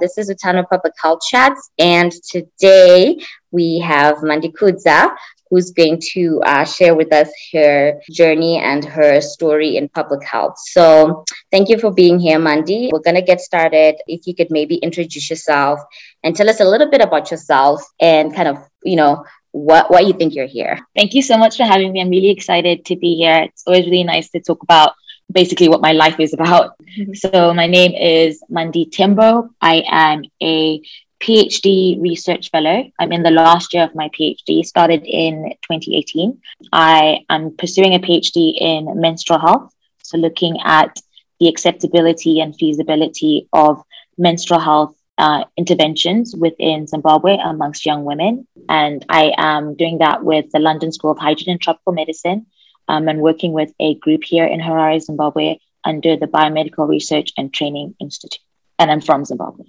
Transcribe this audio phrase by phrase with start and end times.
[0.00, 3.16] This is Utano Public Health Chats, and today
[3.52, 5.14] we have Mandi Kudza,
[5.48, 10.58] who's going to uh, share with us her journey and her story in public health.
[10.58, 12.90] So, thank you for being here, Mandi.
[12.92, 13.94] We're going to get started.
[14.08, 15.78] If you could maybe introduce yourself
[16.24, 20.08] and tell us a little bit about yourself and kind of, you know, what, what
[20.08, 20.80] you think you're here.
[20.96, 22.00] Thank you so much for having me.
[22.00, 23.42] I'm really excited to be here.
[23.42, 24.94] It's always really nice to talk about
[25.30, 26.74] basically what my life is about.
[26.98, 27.14] Mm-hmm.
[27.14, 29.50] So my name is Mandi Tembo.
[29.60, 30.80] I am a
[31.20, 32.84] PhD research fellow.
[32.98, 36.38] I'm in the last year of my PhD, started in 2018.
[36.72, 41.00] I am pursuing a PhD in menstrual health, so looking at
[41.40, 43.82] the acceptability and feasibility of
[44.18, 48.46] menstrual health uh, interventions within Zimbabwe amongst young women.
[48.68, 52.46] And I am doing that with the London School of Hygiene and Tropical Medicine
[52.88, 57.52] um, and working with a group here in Harare, Zimbabwe, under the Biomedical Research and
[57.52, 58.40] Training Institute.
[58.78, 59.66] And I'm from Zimbabwe.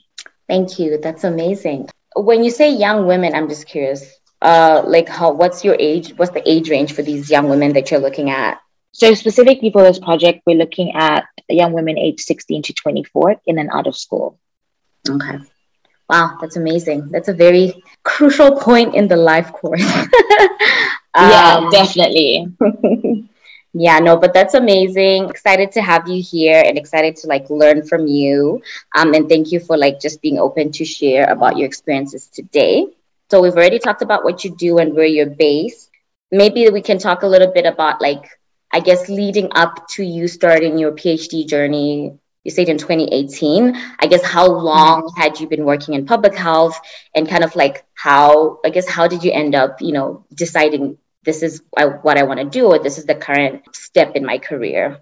[0.47, 0.97] Thank you.
[0.97, 1.89] That's amazing.
[2.15, 4.19] When you say young women, I'm just curious.
[4.41, 5.31] Uh, like, how?
[5.31, 6.13] What's your age?
[6.17, 8.59] What's the age range for these young women that you're looking at?
[8.91, 13.57] So, specifically for this project, we're looking at young women aged 16 to 24 in
[13.57, 14.39] and out of school.
[15.09, 15.39] Okay.
[16.09, 17.09] Wow, that's amazing.
[17.09, 19.83] That's a very crucial point in the life course.
[21.15, 22.47] yeah, um, definitely.
[23.73, 25.29] yeah, no, but that's amazing.
[25.29, 28.61] Excited to have you here and excited to like learn from you.
[28.95, 32.87] Um, and thank you for like just being open to share about your experiences today.
[33.31, 35.89] So we've already talked about what you do and where you're based.
[36.31, 38.27] Maybe we can talk a little bit about like
[38.71, 44.07] I guess leading up to you starting your PhD journey you said in 2018 i
[44.07, 45.19] guess how long mm-hmm.
[45.19, 46.79] had you been working in public health
[47.13, 50.97] and kind of like how i guess how did you end up you know deciding
[51.25, 51.61] this is
[52.01, 54.99] what i want to do or this is the current step in my career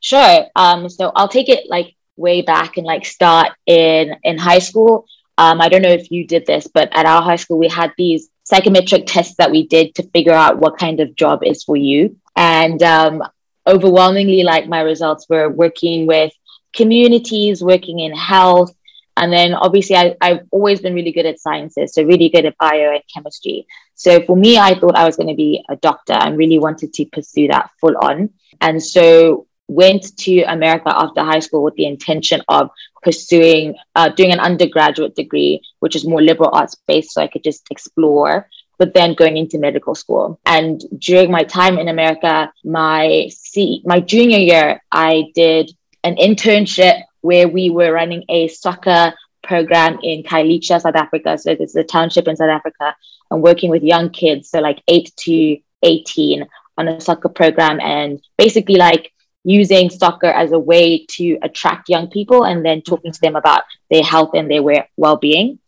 [0.00, 4.58] sure um so i'll take it like way back and like start in in high
[4.58, 5.06] school
[5.38, 7.92] um i don't know if you did this but at our high school we had
[7.96, 11.76] these psychometric tests that we did to figure out what kind of job is for
[11.76, 13.22] you and um
[13.66, 16.32] overwhelmingly like my results were working with
[16.74, 18.74] communities, working in health.
[19.16, 22.58] And then obviously, I, I've always been really good at sciences, so really good at
[22.58, 23.66] bio and chemistry.
[23.94, 26.92] So for me, I thought I was going to be a doctor and really wanted
[26.94, 28.30] to pursue that full on.
[28.60, 32.70] And so went to America after high school with the intention of
[33.02, 37.44] pursuing, uh, doing an undergraduate degree, which is more liberal arts based, so I could
[37.44, 38.48] just explore
[38.78, 40.40] but then going into medical school.
[40.46, 45.70] And during my time in America, my C- my junior year, I did
[46.02, 51.38] an internship where we were running a soccer program in Khayelitsha, South Africa.
[51.38, 52.94] So this is a township in South Africa.
[53.30, 56.46] And working with young kids, so like eight to 18
[56.76, 59.10] on a soccer program and basically like
[59.42, 63.62] using soccer as a way to attract young people and then talking to them about
[63.90, 64.62] their health and their
[64.96, 65.58] well-being.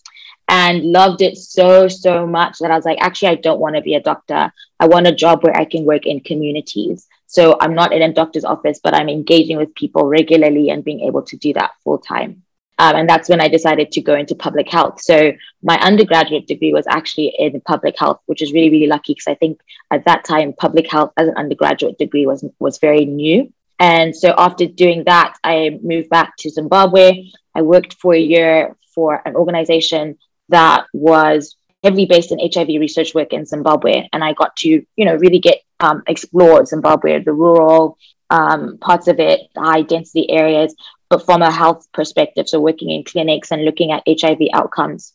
[0.48, 3.82] And loved it so so much that i was like actually i don't want to
[3.82, 4.52] be a doctor.
[4.78, 8.12] I want a job where i can work in communities so I'm not in a
[8.12, 11.98] doctor's office, but I'm engaging with people regularly and being able to do that full
[11.98, 12.42] time.
[12.78, 15.00] Um, and that's when I decided to go into public health.
[15.00, 15.32] So
[15.62, 19.34] my undergraduate degree was actually in public health, which is really, really lucky because I
[19.34, 19.60] think
[19.90, 23.52] at that time public health as an undergraduate degree was was very new.
[23.78, 27.30] And so after doing that, I moved back to Zimbabwe.
[27.54, 30.18] I worked for a year for an organization
[30.50, 34.08] that was heavily based in HIV research work in Zimbabwe.
[34.12, 37.98] And I got to, you know, really get um, explore Zimbabwe, the rural
[38.30, 40.74] um, parts of it, high density areas,
[41.08, 42.48] but from a health perspective.
[42.48, 45.12] So working in clinics and looking at HIV outcomes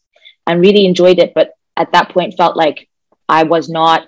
[0.48, 1.34] and really enjoyed it.
[1.34, 2.90] But at that point felt like
[3.28, 4.08] I was not,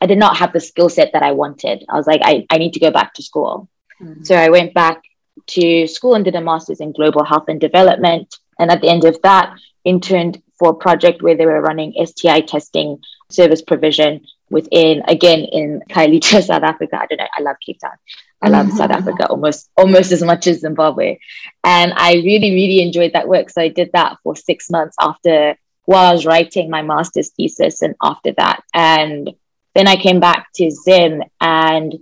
[0.00, 1.84] I did not have the skill set that I wanted.
[1.88, 3.68] I was like, I, I need to go back to school.
[4.00, 4.24] Mm-hmm.
[4.24, 5.02] So I went back
[5.48, 8.34] to school and did a master's in global health and development.
[8.58, 12.42] And at the end of that, interned for a project where they were running STI
[12.42, 12.98] testing
[13.30, 16.98] service provision within again in Khayelitsha, South Africa.
[17.00, 17.26] I don't know.
[17.34, 17.96] I love Cape Town.
[18.42, 18.76] I love mm-hmm.
[18.80, 21.18] South Africa almost almost as much as Zimbabwe,
[21.64, 23.48] and I really really enjoyed that work.
[23.48, 25.56] So I did that for six months after
[25.86, 29.30] while I was writing my master's thesis, and after that, and
[29.74, 31.94] then I came back to Zim and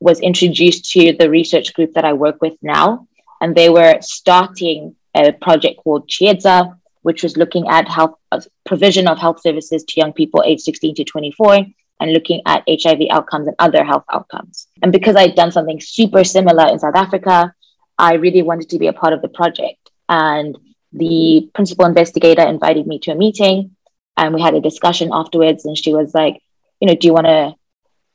[0.00, 3.06] was introduced to the research group that I work with now,
[3.40, 9.06] and they were starting a project called Chiedza, which was looking at health uh, provision
[9.06, 11.66] of health services to young people aged 16 to 24
[12.00, 14.66] and looking at HIV outcomes and other health outcomes.
[14.82, 17.54] And because I'd done something super similar in South Africa,
[17.98, 19.90] I really wanted to be a part of the project.
[20.08, 20.56] And
[20.92, 23.76] the principal investigator invited me to a meeting
[24.16, 25.64] and we had a discussion afterwards.
[25.64, 26.42] And she was like,
[26.80, 27.54] you know, do you want to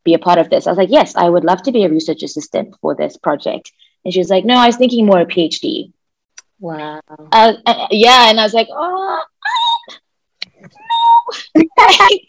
[0.03, 0.67] be a part of this?
[0.67, 3.71] I was like, yes, I would love to be a research assistant for this project.
[4.03, 5.91] And she was like, no, I was thinking more a PhD.
[6.59, 7.01] Wow.
[7.31, 9.23] Uh, uh, yeah, and I was like, oh,
[10.59, 10.67] no.
[11.55, 12.21] like,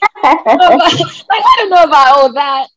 [1.30, 2.68] I don't know about all that.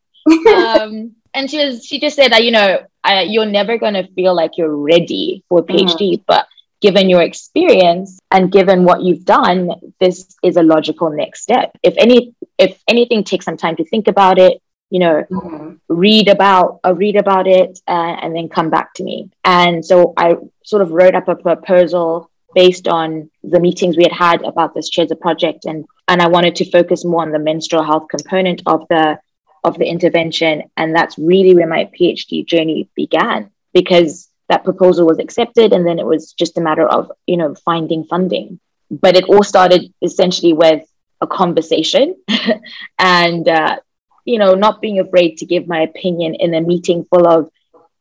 [0.56, 4.08] Um, and she was, she just said that you know I, you're never going to
[4.14, 6.24] feel like you're ready for a PhD, mm-hmm.
[6.28, 6.48] but
[6.82, 11.72] given your experience and given what you've done, this is a logical next step.
[11.84, 14.62] If any, if anything, take some time to think about it.
[14.92, 15.76] You know, mm-hmm.
[15.88, 19.32] read about, uh, read about it, uh, and then come back to me.
[19.44, 24.12] And so I sort of wrote up a proposal based on the meetings we had
[24.12, 27.84] had about this Chiedza project, and and I wanted to focus more on the menstrual
[27.84, 29.20] health component of the
[29.64, 35.18] of the intervention, and that's really where my PhD journey began because that proposal was
[35.18, 38.60] accepted and then it was just a matter of you know finding funding
[38.90, 40.84] but it all started essentially with
[41.22, 42.16] a conversation
[43.00, 43.78] and uh,
[44.26, 47.50] you know not being afraid to give my opinion in a meeting full of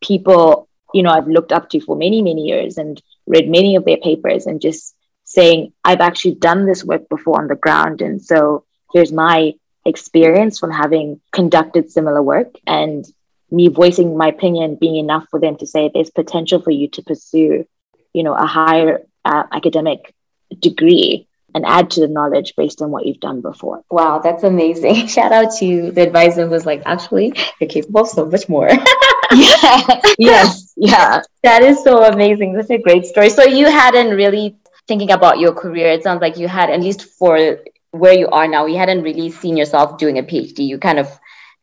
[0.00, 3.84] people you know i've looked up to for many many years and read many of
[3.84, 4.94] their papers and just
[5.25, 8.02] saying i've actually done this work before on the ground.
[8.02, 13.05] And so here's my experience from having conducted similar work and
[13.50, 17.02] me voicing my opinion being enough for them to say there's potential for you to
[17.02, 17.66] pursue
[18.12, 20.14] you know a higher uh, academic
[20.58, 23.82] degree and add to the knowledge based on what you've done before.
[23.91, 25.06] Wow that's amazing.
[25.14, 28.70] Shout out to the advisor who was like actually you're capable of so much more.
[29.32, 31.23] Yeah yes yeah.
[31.43, 32.55] That is so amazing.
[32.55, 33.31] That's a great story.
[33.31, 34.56] So you hadn't really
[34.88, 35.88] thinking about your career.
[35.88, 37.61] It sounds like you had at least for
[37.93, 41.08] where you are now you hadn't really seen yourself doing a phd you kind of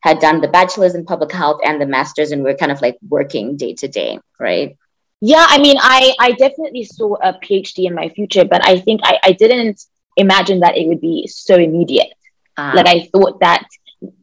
[0.00, 2.96] had done the bachelor's in public health and the master's and we're kind of like
[3.08, 4.76] working day to day right
[5.20, 9.00] yeah i mean i i definitely saw a phd in my future but i think
[9.04, 9.84] i, I didn't
[10.16, 12.12] imagine that it would be so immediate.
[12.56, 13.66] Uh, like i thought that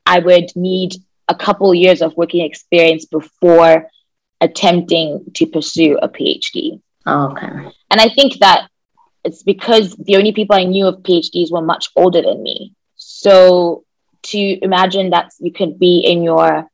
[0.05, 0.95] i would need
[1.27, 3.87] a couple years of working experience before
[4.41, 7.47] attempting to pursue a phd oh, okay.
[7.89, 8.69] And i think that
[9.23, 12.73] it's because the only people i knew of phds were much older than me.
[12.95, 13.83] So
[14.23, 16.67] to imagine that you could be in your,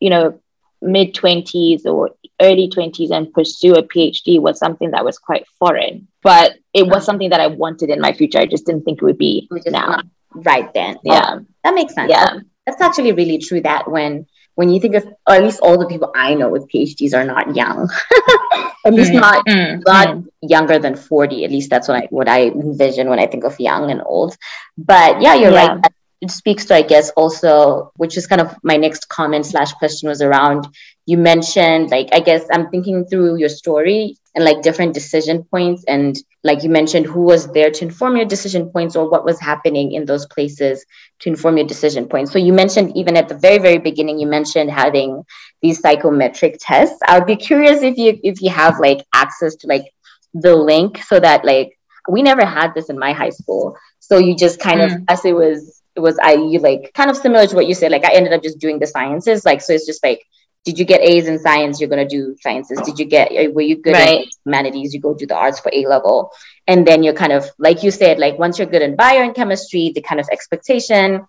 [0.00, 0.40] you know,
[0.82, 2.10] mid 20s or
[2.40, 6.08] early 20s and pursue a PhD was something that was quite foreign.
[6.22, 8.38] But it was something that I wanted in my future.
[8.38, 10.02] I just didn't think it would be now.
[10.32, 10.98] Right then.
[11.04, 11.34] Yeah.
[11.34, 12.10] Oh, that makes sense.
[12.10, 12.40] Yeah.
[12.66, 15.86] That's actually really true that when when you think of or at least all the
[15.86, 17.88] people I know with PhDs are not young.
[18.84, 20.26] at least mm, not mm, not mm.
[20.42, 21.44] younger than 40.
[21.44, 24.36] At least that's what I what I envision when I think of young and old.
[24.76, 25.66] But yeah, you're yeah.
[25.66, 29.72] right it speaks to, I guess, also, which is kind of my next comment slash
[29.74, 30.66] question was around
[31.10, 35.82] you mentioned, like, I guess I'm thinking through your story and like different decision points.
[35.88, 39.40] And like you mentioned, who was there to inform your decision points or what was
[39.40, 40.86] happening in those places
[41.18, 42.30] to inform your decision points.
[42.30, 45.24] So you mentioned, even at the very, very beginning, you mentioned having
[45.62, 47.00] these psychometric tests.
[47.04, 49.86] I would be curious if you if you have like access to like
[50.32, 51.76] the link so that like
[52.08, 53.76] we never had this in my high school.
[53.98, 54.94] So you just kind mm.
[54.94, 57.92] of, as it was was I you like kind of similar to what you said.
[57.92, 59.44] Like I ended up just doing the sciences.
[59.44, 60.26] Like so, it's just like,
[60.64, 61.80] did you get A's in science?
[61.80, 62.80] You're gonna do sciences.
[62.84, 64.26] Did you get uh, were you good right.
[64.44, 64.94] humanities?
[64.94, 66.32] You go do the arts for A level,
[66.66, 69.34] and then you're kind of like you said, like once you're good in bio and
[69.34, 71.26] chemistry, the kind of expectation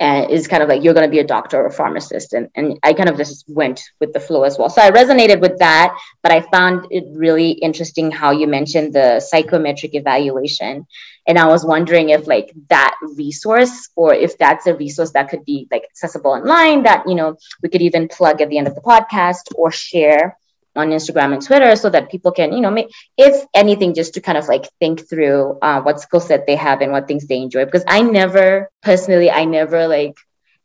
[0.00, 2.32] uh, is kind of like you're going to be a doctor or a pharmacist.
[2.32, 4.70] And, and i kind of just went with the flow as well.
[4.70, 9.20] So i resonated with that but i found it really interesting how you mentioned the
[9.20, 10.86] psychometric evaluation.
[11.26, 15.44] And i was wondering if like that resource or if that's a resource that could
[15.44, 18.74] be like accessible online that you know we could even plug at the end of
[18.74, 20.36] the podcast or share
[20.78, 24.20] on Instagram and Twitter so that people can, you know, make, if anything, just to
[24.20, 27.38] kind of like think through uh, what skill set they have and what things they
[27.38, 27.64] enjoy.
[27.64, 30.16] Because I never, personally, I never like,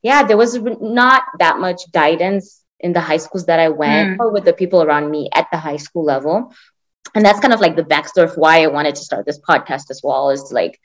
[0.01, 4.19] yeah, there was not that much guidance in the high schools that I went mm.
[4.19, 6.53] or with the people around me at the high school level.
[7.15, 9.89] And that's kind of like the backstory of why I wanted to start this podcast
[9.89, 10.79] as well is like,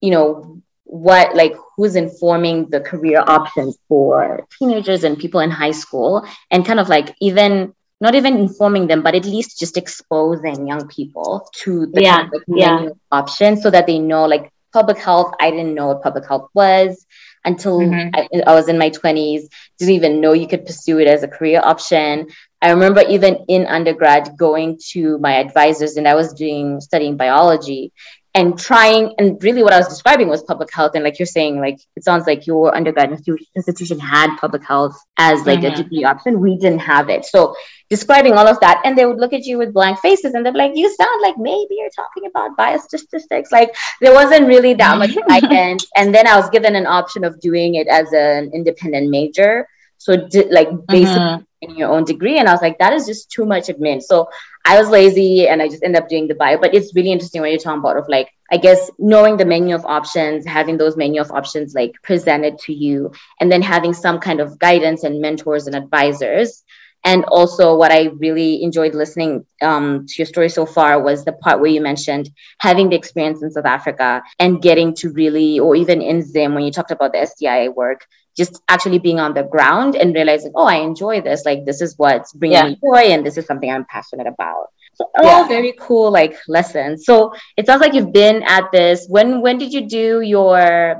[0.00, 5.72] you know, what like who's informing the career options for teenagers and people in high
[5.72, 10.66] school and kind of like even not even informing them, but at least just exposing
[10.66, 12.88] young people to the yeah, yeah.
[13.10, 15.32] options so that they know like public health.
[15.40, 17.06] I didn't know what public health was
[17.44, 18.10] until mm-hmm.
[18.14, 19.42] I, I, was in my 20s,
[19.78, 22.28] didn't even know you could pursue it as a career option.
[22.60, 27.92] I remember even in undergrad going to my advisors and I was doing studying biology
[28.36, 31.58] and trying and really what i was describing was public health and like you're saying
[31.58, 33.10] like it sounds like your undergrad
[33.56, 35.72] institution had public health as like mm-hmm.
[35.72, 37.56] a degree option we didn't have it so
[37.88, 40.52] describing all of that and they would look at you with blank faces and they're
[40.52, 45.16] like you sound like maybe you're talking about biostatistics like there wasn't really that much
[45.28, 49.66] guidance and then i was given an option of doing it as an independent major
[49.98, 50.12] so
[50.50, 51.42] like basically mm-hmm.
[51.62, 52.38] in your own degree.
[52.38, 54.02] And I was like, that is just too much admin.
[54.02, 54.28] So
[54.64, 56.58] I was lazy and I just ended up doing the bio.
[56.58, 59.74] But it's really interesting when you're talking about of like, I guess knowing the menu
[59.74, 64.20] of options, having those menu of options like presented to you, and then having some
[64.20, 66.62] kind of guidance and mentors and advisors.
[67.06, 71.32] And also, what I really enjoyed listening um, to your story so far was the
[71.32, 75.76] part where you mentioned having the experience in South Africa and getting to really, or
[75.76, 78.04] even in Zim, when you talked about the STI work,
[78.36, 81.46] just actually being on the ground and realizing, oh, I enjoy this.
[81.46, 82.68] Like, this is what's bringing yeah.
[82.70, 84.66] me joy, and this is something I'm passionate about.
[84.94, 85.48] So, all yeah.
[85.48, 87.04] very cool, like lessons.
[87.04, 89.06] So it sounds like you've been at this.
[89.08, 90.56] When when did you do your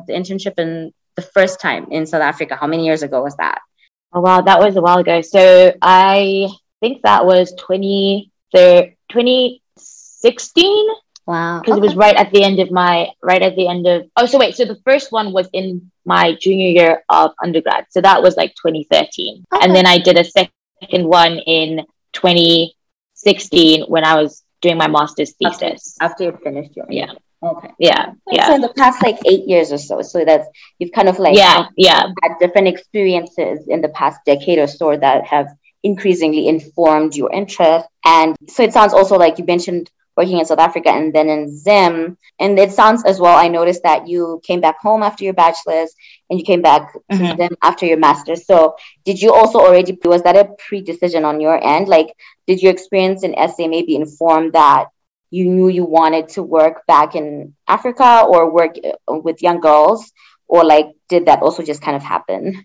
[0.09, 2.55] internship in the first time in South Africa?
[2.55, 3.59] How many years ago was that?
[4.17, 5.21] Oh wow, that was a while ago.
[5.21, 6.49] So I
[6.81, 10.87] think that was 20, 2016.
[11.27, 11.61] Wow.
[11.61, 11.79] Because okay.
[11.79, 14.39] it was right at the end of my, right at the end of, oh, so
[14.39, 17.89] wait, so the first one was in my junior year of undergrad.
[17.91, 19.45] So that was like 2013.
[19.53, 19.63] Okay.
[19.63, 25.33] And then I did a second one in 2016 when I was doing my master's
[25.33, 25.99] thesis.
[26.01, 26.87] After, after you finished your.
[26.89, 27.13] Yeah.
[27.47, 27.71] Okay.
[27.79, 28.13] Yeah.
[28.31, 28.47] Yeah.
[28.47, 30.49] So in the past like eight years or so, so that's
[30.79, 34.97] you've kind of like yeah, yeah, had different experiences in the past decade or so
[34.97, 35.49] that have
[35.83, 37.87] increasingly informed your interest.
[38.05, 41.57] And so it sounds also like you mentioned working in South Africa and then in
[41.57, 42.17] Zim.
[42.41, 45.95] And it sounds as well, I noticed that you came back home after your bachelor's
[46.31, 47.23] and you came back mm-hmm.
[47.23, 48.47] to Zim after your master's.
[48.47, 51.89] So did you also already, was that a pre decision on your end?
[51.89, 52.15] Like,
[52.47, 54.87] did your experience in SA maybe inform that
[55.31, 60.13] you knew you wanted to work back in Africa or work uh, with young girls?
[60.49, 62.65] Or like, did that also just kind of happen?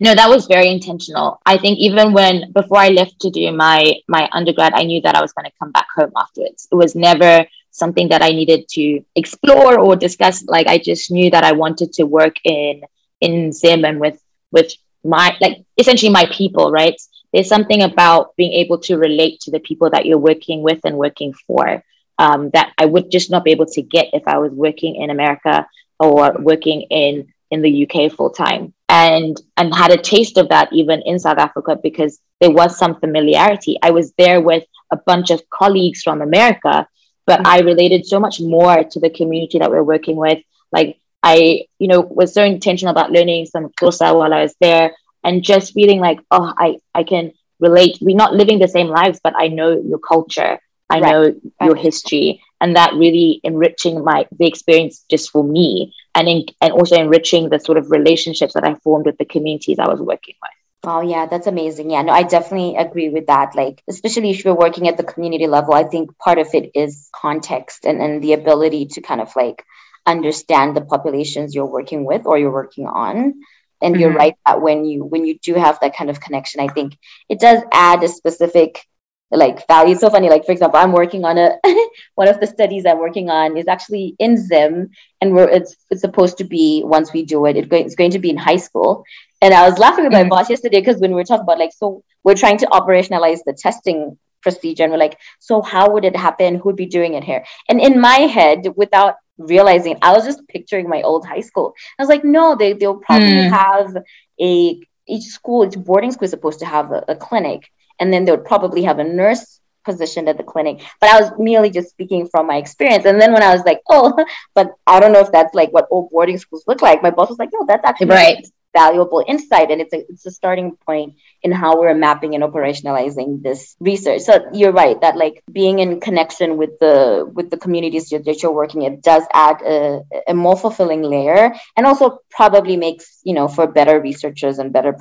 [0.00, 1.40] No, that was very intentional.
[1.44, 5.16] I think even when before I left to do my my undergrad, I knew that
[5.16, 6.68] I was going to come back home afterwards.
[6.70, 10.44] It was never something that I needed to explore or discuss.
[10.46, 12.82] Like I just knew that I wanted to work in
[13.20, 14.72] in Zim and with with
[15.04, 17.00] my like essentially my people, right?
[17.32, 20.96] There's something about being able to relate to the people that you're working with and
[20.96, 21.82] working for
[22.18, 25.10] um, that I would just not be able to get if I was working in
[25.10, 25.66] America
[26.00, 30.68] or working in in the UK full time and and had a taste of that
[30.72, 33.78] even in South Africa because there was some familiarity.
[33.82, 36.86] I was there with a bunch of colleagues from America,
[37.26, 40.38] but I related so much more to the community that we're working with.
[40.72, 44.94] Like I, you know, was so intentional about learning some Xhosa while I was there
[45.28, 49.20] and just feeling like oh i i can relate we're not living the same lives
[49.22, 50.58] but i know your culture
[50.88, 51.02] i right.
[51.02, 51.66] know right.
[51.66, 56.72] your history and that really enriching my the experience just for me and in, and
[56.72, 60.34] also enriching the sort of relationships that i formed with the communities i was working
[60.42, 61.90] with Oh yeah, that's amazing.
[61.90, 63.56] Yeah, no, I definitely agree with that.
[63.56, 67.10] Like, especially if you're working at the community level, I think part of it is
[67.12, 69.64] context and, and the ability to kind of like
[70.06, 73.34] understand the populations you're working with or you're working on
[73.80, 74.02] and mm-hmm.
[74.02, 76.96] you're right that when you when you do have that kind of connection i think
[77.28, 78.84] it does add a specific
[79.30, 81.58] like value it's so funny like for example i'm working on a
[82.14, 86.00] one of the studies i'm working on is actually in zim and we're it's, it's
[86.00, 89.04] supposed to be once we do it, it it's going to be in high school
[89.42, 90.30] and i was laughing with my mm-hmm.
[90.30, 93.52] boss yesterday because when we were talking about like so we're trying to operationalize the
[93.52, 97.44] testing procedure and we're like so how would it happen who'd be doing it here
[97.68, 101.74] and in my head without realizing I was just picturing my old high school.
[101.98, 103.50] I was like, no, they they'll probably mm.
[103.50, 103.96] have
[104.40, 108.24] a each school, each boarding school is supposed to have a, a clinic, and then
[108.24, 110.82] they would probably have a nurse positioned at the clinic.
[111.00, 113.06] But I was merely just speaking from my experience.
[113.06, 114.12] And then when I was like, oh,
[114.54, 117.30] but I don't know if that's like what old boarding schools look like, my boss
[117.30, 118.46] was like, no, that's actually right
[118.80, 123.42] valuable insight and it's a, it's a starting point in how we're mapping and operationalizing
[123.42, 126.96] this research so you're right that like being in connection with the
[127.36, 131.86] with the communities that you're working it does add a, a more fulfilling layer and
[131.86, 134.92] also probably makes you know for better researchers and better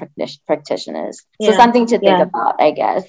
[0.45, 1.51] practitioners yeah.
[1.51, 2.29] so something to think yeah.
[2.29, 3.03] about i guess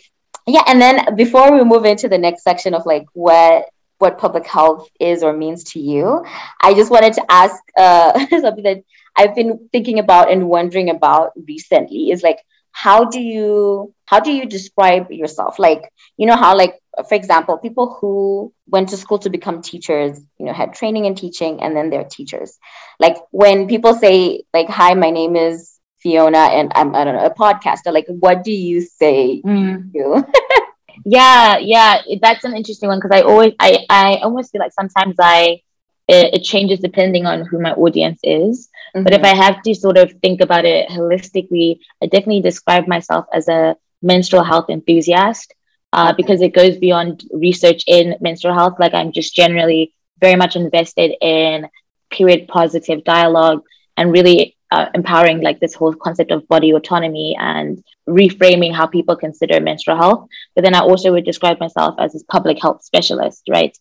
[0.47, 3.67] yeah and then before we move into the next section of like what
[3.99, 6.25] what public health is or means to you.
[6.61, 8.85] I just wanted to ask uh, something that
[9.17, 12.39] I've been thinking about and wondering about recently is like
[12.73, 16.79] how do you how do you describe yourself like you know how like
[17.09, 21.15] for example people who went to school to become teachers you know had training in
[21.17, 22.57] teaching and then they're teachers
[23.01, 27.27] like when people say like hi my name is fiona and i'm i don't know
[27.27, 29.91] a podcaster like what do you say mm.
[29.93, 30.25] you
[31.05, 35.17] yeah yeah that's an interesting one because i always i i almost feel like sometimes
[35.19, 35.61] i
[36.09, 38.69] it, it changes depending on who my audience is.
[38.97, 39.05] Mm-hmm.
[39.05, 43.27] But if I have to sort of think about it holistically, I definitely describe myself
[43.33, 45.55] as a menstrual health enthusiast
[45.93, 48.75] uh, because it goes beyond research in menstrual health.
[48.79, 51.69] Like I'm just generally very much invested in
[52.11, 53.63] period positive dialogue
[53.97, 59.17] and really uh, empowering like this whole concept of body autonomy and reframing how people
[59.17, 60.29] consider menstrual health.
[60.55, 63.77] But then I also would describe myself as a public health specialist, right?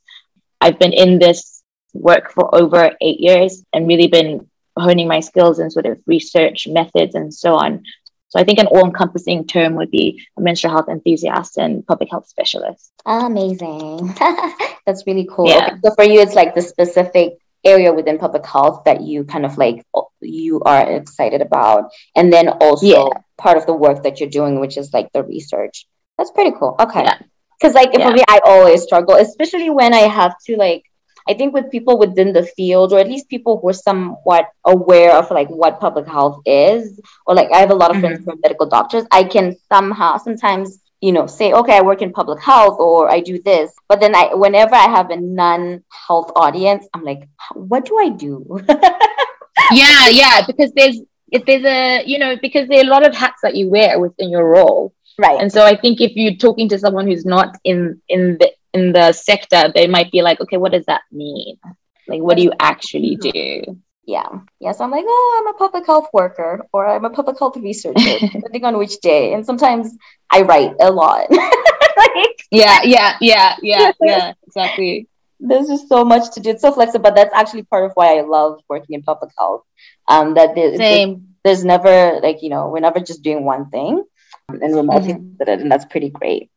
[0.62, 1.62] I've been in this
[1.94, 6.67] work for over eight years and really been honing my skills in sort of research
[6.67, 7.84] methods and so on.
[8.29, 12.27] So I think an all-encompassing term would be a menstrual health enthusiast and public health
[12.27, 12.91] specialist.
[13.06, 14.13] Amazing.
[14.86, 15.48] That's really cool.
[15.48, 15.67] Yeah.
[15.67, 17.38] Okay, so for you, it's like the specific
[17.68, 19.86] area within public health that you kind of like
[20.22, 23.22] you are excited about and then also yeah.
[23.38, 25.86] part of the work that you're doing which is like the research
[26.18, 27.06] that's pretty cool okay
[27.60, 27.82] because yeah.
[27.82, 28.08] like yeah.
[28.08, 30.84] for me i always struggle especially when i have to like
[31.28, 35.14] i think with people within the field or at least people who are somewhat aware
[35.16, 38.08] of like what public health is or like i have a lot of mm-hmm.
[38.08, 42.01] friends who are medical doctors i can somehow sometimes you know say okay i work
[42.01, 46.32] in public health or i do this but then i whenever i have a non-health
[46.36, 48.60] audience i'm like what do i do?
[49.72, 51.00] Yeah yeah because there's
[51.32, 54.00] if there's a you know because there are a lot of hats that you wear
[54.00, 54.94] within your role.
[55.20, 55.42] Right.
[55.42, 58.94] And so i think if you're talking to someone who's not in in the in
[58.94, 61.58] the sector they might be like okay what does that mean?
[62.08, 63.77] Like what do you actually do
[64.08, 64.40] yeah.
[64.60, 68.20] Yes i'm like oh i'm a public health worker or i'm a public health researcher
[68.20, 69.34] depending on which day.
[69.34, 69.96] And sometimes
[70.32, 71.28] i write a lot.
[71.98, 75.08] Like, yeah yeah yeah yeah yeah exactly.
[75.40, 76.52] There's just so much to do.
[76.52, 79.64] It's so flexible but that's actually part of why i love working in public health.
[80.08, 81.30] Um that there's, Same.
[81.44, 84.04] there's never like you know we're never just doing one thing
[84.48, 85.62] and we're multifaceted mm-hmm.
[85.62, 86.52] and that's pretty great.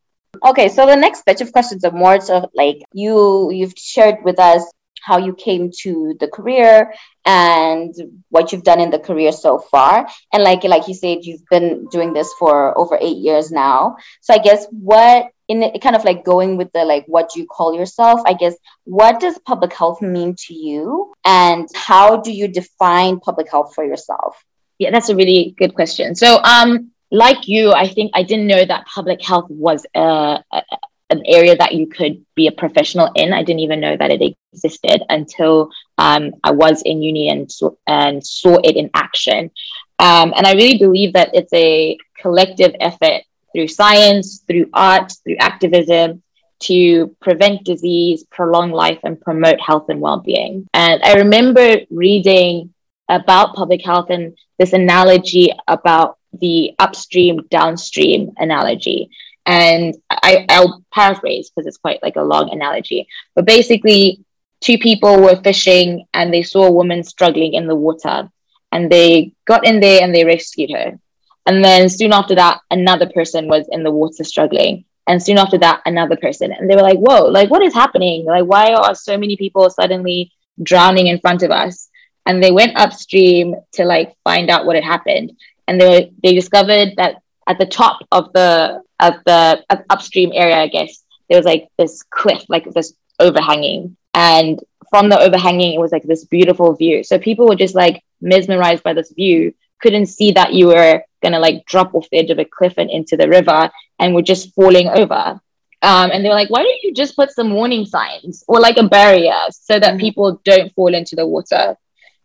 [0.45, 4.39] Okay so the next batch of questions are more to like you you've shared with
[4.39, 4.63] us
[5.01, 6.93] how you came to the career
[7.25, 7.93] and
[8.29, 10.07] what you've done in the career so far.
[10.33, 13.97] And like like you said you've been doing this for over eight years now.
[14.21, 17.45] So i guess what in kind of like going with the like what do you
[17.45, 18.21] call yourself?
[18.25, 18.55] I guess
[18.85, 21.13] what does public health mean to you?
[21.25, 24.43] And how do you define public health for yourself?
[24.79, 26.15] Yeah that's a really good question.
[26.15, 30.63] So um like you i think i didn't know that public health was a, a
[31.11, 33.33] an area that you could be a professional in.
[33.33, 37.71] I didn't even know that it existed until um, I was in uni and, saw,
[37.85, 39.51] and saw it in action.
[39.99, 45.37] Um, and I really believe that it's a collective effort through science, through art, through
[45.39, 46.23] activism
[46.61, 50.67] to prevent disease, prolong life, and promote health and well being.
[50.73, 52.73] And I remember reading
[53.09, 59.09] about public health and this analogy about the upstream downstream analogy
[59.45, 63.07] and I, I'll paraphrase because it's quite like a long analogy.
[63.35, 64.23] But basically,
[64.61, 68.29] two people were fishing and they saw a woman struggling in the water.
[68.71, 70.97] And they got in there and they rescued her.
[71.45, 74.85] And then soon after that, another person was in the water struggling.
[75.07, 76.53] And soon after that, another person.
[76.53, 78.25] And they were like, whoa, like what is happening?
[78.25, 81.89] Like, why are so many people suddenly drowning in front of us?
[82.25, 85.33] And they went upstream to like find out what had happened.
[85.67, 90.67] And they, they discovered that at the top of the of the upstream area, I
[90.67, 95.91] guess there was like this cliff, like this overhanging, and from the overhanging, it was
[95.91, 97.03] like this beautiful view.
[97.03, 101.39] So people were just like mesmerized by this view, couldn't see that you were gonna
[101.39, 104.53] like drop off the edge of a cliff and into the river, and were just
[104.53, 105.39] falling over.
[105.83, 108.77] Um, and they were like, why don't you just put some warning signs or like
[108.77, 109.99] a barrier so that mm-hmm.
[109.99, 111.75] people don't fall into the water?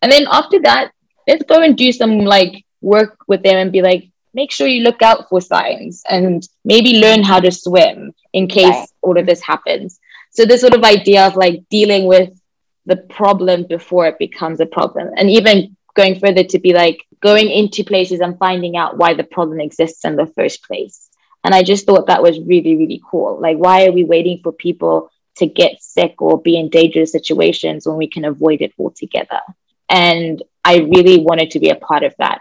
[0.03, 0.93] And then after that,
[1.27, 4.83] let's go and do some like work with them and be like, make sure you
[4.83, 8.89] look out for signs and maybe learn how to swim in case right.
[9.01, 9.99] all of this happens.
[10.31, 12.39] So this sort of idea of like dealing with
[12.85, 17.51] the problem before it becomes a problem and even going further to be like going
[17.51, 21.09] into places and finding out why the problem exists in the first place.
[21.43, 23.41] And I just thought that was really, really cool.
[23.41, 27.87] Like, why are we waiting for people to get sick or be in dangerous situations
[27.87, 29.41] when we can avoid it altogether?
[29.89, 32.41] And I really wanted to be a part of that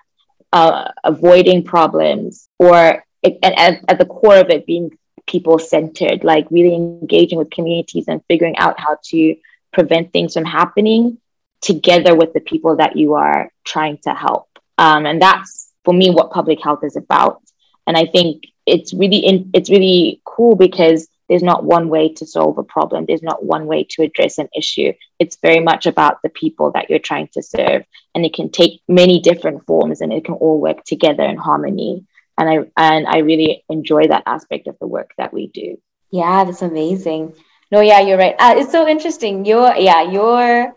[0.55, 6.23] uh, avoiding problems or it, and at, at the core of it being people centered,
[6.23, 9.35] like really engaging with communities and figuring out how to
[9.73, 11.17] prevent things from happening
[11.61, 14.47] together with the people that you are trying to help.
[14.77, 17.41] Um, and that's for me what public health is about.
[17.85, 22.25] And I think it's really in, it's really cool because there's not one way to
[22.25, 23.05] solve a problem.
[23.05, 24.93] There's not one way to address an issue.
[25.19, 27.83] It's very much about the people that you're trying to serve.
[28.13, 32.05] And it can take many different forms and it can all work together in harmony.
[32.37, 35.77] And I and I really enjoy that aspect of the work that we do.
[36.11, 37.33] Yeah, that's amazing.
[37.71, 38.35] No, yeah, you're right.
[38.37, 39.45] Uh, it's so interesting.
[39.45, 40.75] Your yeah, your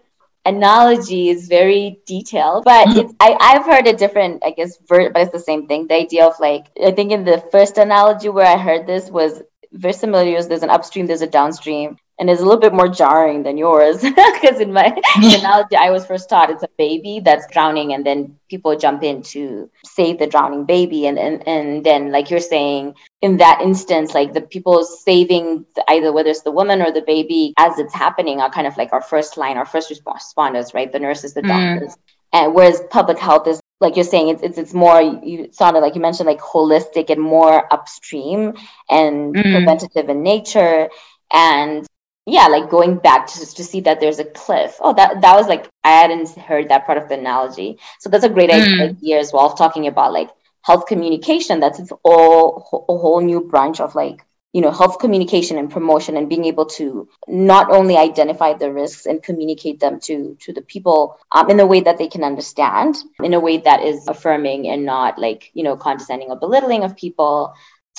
[0.48, 3.10] analogy is very detailed, but mm-hmm.
[3.20, 5.86] I, I've heard a different, I guess, ver- but it's the same thing.
[5.86, 9.42] The idea of like, I think in the first analogy where I heard this was
[9.72, 10.24] very similar.
[10.24, 11.96] yours There's an upstream, there's a downstream.
[12.20, 16.04] and it's a little bit more jarring than yours because in my analogy I was
[16.04, 20.26] first taught it's a baby that's drowning and then people jump in to save the
[20.26, 24.82] drowning baby and and, and then like you're saying in that instance like the people
[24.84, 28.66] saving the, either whether it's the woman or the baby as it's happening are kind
[28.66, 31.48] of like our first line our first responders right the nurses the mm.
[31.48, 31.98] doctors mm.
[32.32, 35.00] and whereas public health is like you're saying, it's it's, it's more.
[35.00, 38.54] You sounded like you mentioned like holistic and more upstream
[38.90, 39.42] and mm.
[39.42, 40.88] preventative in nature.
[41.32, 41.86] And
[42.26, 44.76] yeah, like going back to to see that there's a cliff.
[44.80, 47.78] Oh, that that was like I hadn't heard that part of the analogy.
[48.00, 48.90] So that's a great mm.
[48.90, 50.30] idea as well, talking about like
[50.62, 51.60] health communication.
[51.60, 56.16] That's its all a whole new branch of like you know health communication and promotion
[56.16, 60.62] and being able to not only identify the risks and communicate them to to the
[60.62, 64.68] people um, in a way that they can understand in a way that is affirming
[64.68, 67.54] and not like you know condescending or belittling of people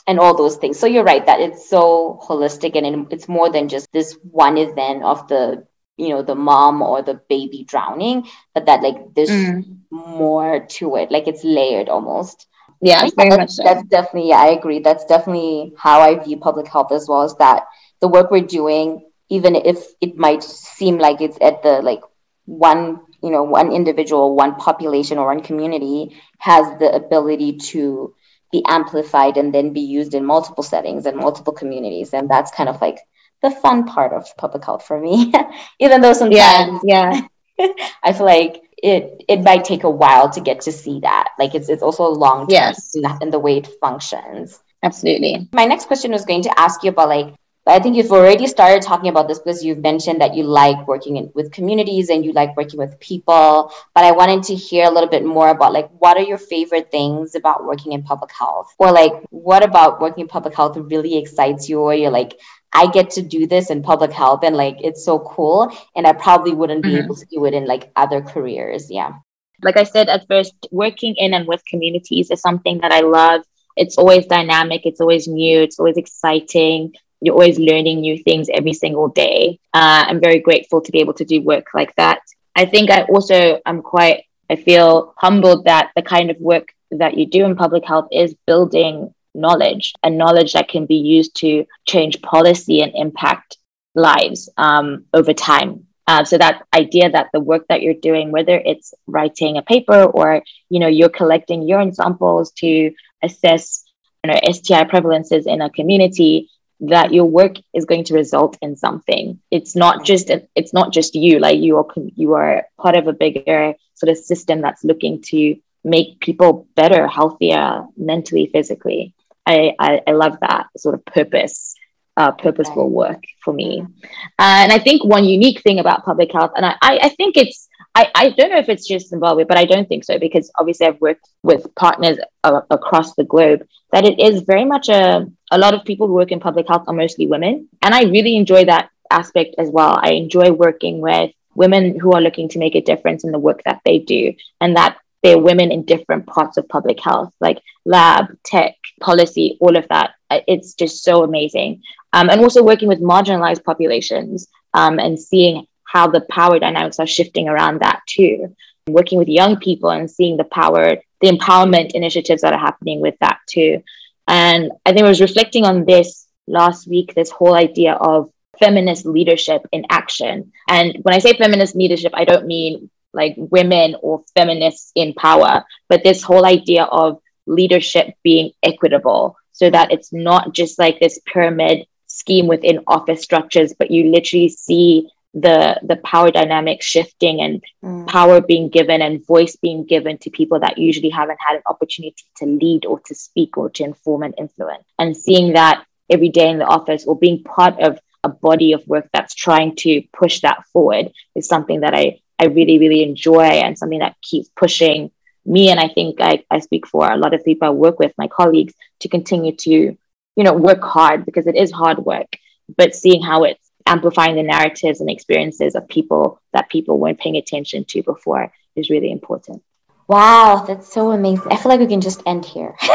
[0.10, 0.80] and all those things.
[0.80, 5.04] So you're right that it's so holistic and it's more than just this one event
[5.04, 9.78] of the you know the mom or the baby drowning, but that like there's mm.
[9.92, 11.12] more to it.
[11.12, 12.48] Like it's layered almost.
[12.82, 13.64] Yeah, very much so.
[13.64, 14.80] that's definitely yeah, I agree.
[14.80, 17.24] That's definitely how I view public health as well.
[17.24, 17.64] Is that
[18.00, 22.02] the work we're doing, even if it might seem like it's at the like
[22.46, 28.16] one you know one individual, one population, or one community, has the ability to
[28.52, 32.14] be amplified and then be used in multiple settings and multiple communities.
[32.14, 33.00] And that's kind of like
[33.42, 35.34] the fun part of public health for me.
[35.80, 37.22] Even though sometimes yeah,
[37.58, 37.68] yeah.
[38.04, 41.30] I feel like it it might take a while to get to see that.
[41.38, 42.96] Like it's it's also a long term yes.
[42.96, 44.62] in, in the way it functions.
[44.82, 45.48] Absolutely.
[45.52, 47.36] My next question was going to ask you about like
[47.70, 51.18] I think you've already started talking about this because you've mentioned that you like working
[51.18, 53.72] in, with communities and you like working with people.
[53.94, 56.90] But I wanted to hear a little bit more about like what are your favorite
[56.90, 61.18] things about working in public health, or like what about working in public health really
[61.18, 62.40] excites you, or you're like,
[62.74, 66.14] I get to do this in public health and like it's so cool, and I
[66.14, 67.06] probably wouldn't be mm-hmm.
[67.06, 68.90] able to do it in like other careers.
[68.92, 69.14] Yeah.
[69.62, 73.42] Like I said at first, working in and with communities is something that I love
[73.78, 78.74] it's always dynamic it's always new it's always exciting you're always learning new things every
[78.74, 79.60] single day.
[79.74, 82.22] Uh, I'm very grateful to be able to do work like that.
[82.56, 87.18] I think I also am quite, I feel humbled that the kind of work that
[87.18, 91.66] you do in public health is building knowledge and knowledge that can be used to
[91.88, 93.58] change policy and impact
[93.96, 95.86] lives um, over time.
[96.08, 100.04] Uh, so that idea that the work that you're doing, whether it's writing a paper
[100.04, 103.84] or you know you're collecting urine samples to assess
[104.24, 106.50] you know, STI prevalences in a community,
[106.82, 111.14] that your work is going to result in something it's not just it's not just
[111.14, 115.22] you like you are you are part of a bigger sort of system that's looking
[115.22, 119.14] to make people better healthier mentally physically.
[119.46, 121.76] I i, I love that sort of purpose
[122.18, 123.82] uh, purposeful work for me.
[123.82, 127.70] Uh, and i think one unique thing about public health and i i think it's
[127.96, 130.88] I, I don't know if it's just Zimbabwe, but I don't think so because obviously
[130.88, 133.68] I've worked with partners uh, across the globe.
[133.92, 136.84] That it is very much a a lot of people who work in public health
[136.88, 140.00] are mostly women, and I really enjoy that aspect as well.
[140.02, 143.64] I enjoy working with women who are looking to make a difference in the work
[143.66, 148.28] that they do, and that they're women in different parts of public health, like lab,
[148.44, 150.12] tech, policy, all of that.
[150.30, 151.82] Uh, it's just so amazing.
[152.14, 157.08] Um, and also working with marginalized populations um, and seeing how the power dynamics are
[157.08, 158.56] shifting around that too.
[158.88, 163.16] Working with young people and seeing the power, the empowerment initiatives that are happening with
[163.20, 163.84] that too.
[164.28, 169.06] And I think I was reflecting on this last week, this whole idea of feminist
[169.06, 170.52] leadership in action.
[170.68, 175.64] And when I say feminist leadership, I don't mean like women or feminists in power,
[175.88, 181.20] but this whole idea of leadership being equitable so that it's not just like this
[181.26, 187.64] pyramid scheme within office structures, but you literally see the the power dynamic shifting and
[187.84, 188.08] mm.
[188.08, 192.24] power being given and voice being given to people that usually haven't had an opportunity
[192.36, 196.50] to lead or to speak or to inform and influence and seeing that every day
[196.50, 200.42] in the office or being part of a body of work that's trying to push
[200.42, 205.12] that forward is something that I I really really enjoy and something that keeps pushing
[205.46, 208.14] me and I think I, I speak for a lot of people I work with
[208.18, 212.38] my colleagues to continue to you know work hard because it is hard work
[212.78, 217.38] but seeing how it's amplifying the narratives and experiences of people that people weren't paying
[217.38, 219.64] attention to before is really important.
[220.08, 221.52] Wow, that's so amazing.
[221.52, 222.76] I feel like we can just end here.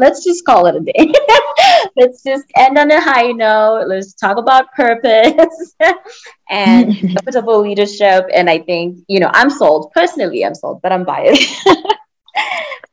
[0.00, 1.12] Let's just call it a day.
[1.96, 3.86] Let's just end on a high note.
[3.86, 5.74] Let's talk about purpose
[6.50, 8.24] and equitable leadership.
[8.34, 9.92] And I think, you know, I'm sold.
[9.92, 11.68] Personally, I'm sold, but I'm biased.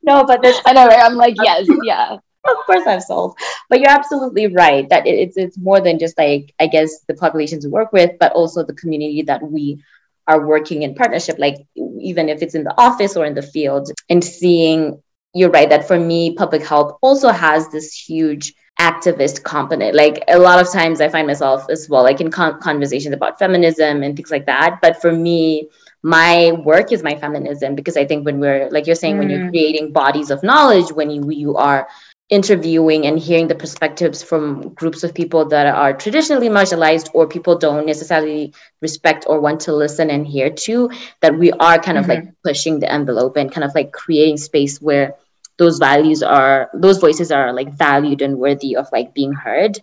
[0.04, 1.04] no, but this I know, right?
[1.04, 2.17] I'm like, yes, yeah
[2.50, 3.38] of course I'm sold.
[3.70, 7.65] But you're absolutely right that it's it's more than just like I guess the populations
[7.65, 9.84] we work with, but also the community that we
[10.28, 13.89] are working in partnership, like even if it's in the office or in the field,
[14.10, 15.02] and seeing
[15.38, 19.95] you're right that for me, public health also has this huge activist component.
[19.95, 23.39] Like a lot of times I find myself as well, like in con- conversations about
[23.39, 24.80] feminism and things like that.
[24.82, 25.69] But for me,
[26.04, 29.19] my work is my feminism because I think when we're, like you're saying, mm.
[29.19, 29.50] when you're mm.
[29.50, 31.88] creating bodies of knowledge, when you, you are
[32.30, 37.58] interviewing and hearing the perspectives from groups of people that are traditionally marginalized or people
[37.58, 42.12] don't necessarily respect or want to listen and hear to that we are kind mm-hmm.
[42.12, 45.15] of like pushing the envelope and kind of like creating space where
[45.58, 49.78] those values are those voices are like valued and worthy of like being heard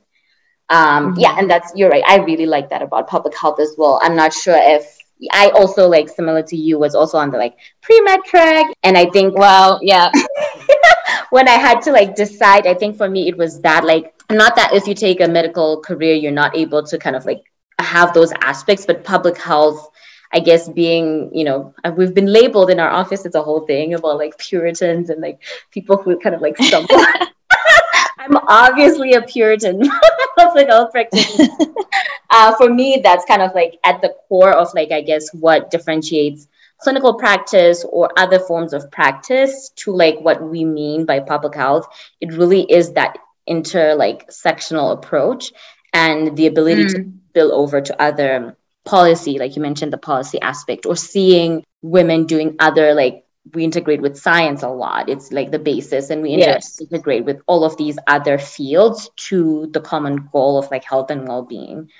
[0.70, 1.20] um mm-hmm.
[1.20, 4.16] yeah and that's you're right i really like that about public health as well i'm
[4.16, 4.98] not sure if
[5.32, 9.06] I also like similar to you was also on the like pre-med track and I
[9.06, 10.10] think well yeah
[11.30, 14.56] when I had to like decide I think for me it was that like not
[14.56, 17.44] that if you take a medical career you're not able to kind of like
[17.78, 19.90] have those aspects but public health
[20.34, 23.66] I guess being, you know, uh, we've been labeled in our office as a whole
[23.66, 26.96] thing about like Puritans and like people who kind of like stumble.
[28.18, 29.88] I'm obviously a Puritan
[30.36, 31.48] public health practitioner.
[32.30, 35.70] uh, for me, that's kind of like at the core of like, I guess, what
[35.70, 36.48] differentiates
[36.80, 41.86] clinical practice or other forms of practice to like what we mean by public health.
[42.20, 45.52] It really is that inter like sectional approach
[45.92, 46.92] and the ability mm.
[46.92, 52.26] to spill over to other policy, like you mentioned, the policy aspect, or seeing women
[52.26, 55.08] doing other like we integrate with science a lot.
[55.08, 56.80] It's like the basis, and we yes.
[56.80, 61.28] integrate with all of these other fields to the common goal of like health and
[61.28, 61.90] well-being.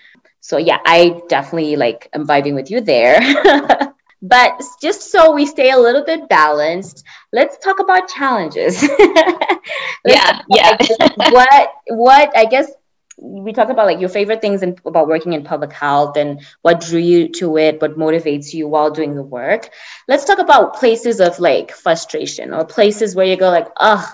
[0.40, 3.18] So yeah, I definitely like am vibing with you there.
[4.22, 8.82] but just so we stay a little bit balanced, let's talk about challenges.
[10.06, 10.76] yeah, yeah.
[11.30, 12.70] what what I guess
[13.18, 16.80] we talked about like your favorite things in, about working in public health and what
[16.80, 19.70] drew you to it what motivates you while doing the work.
[20.08, 24.06] Let's talk about places of like frustration or places where you go like oh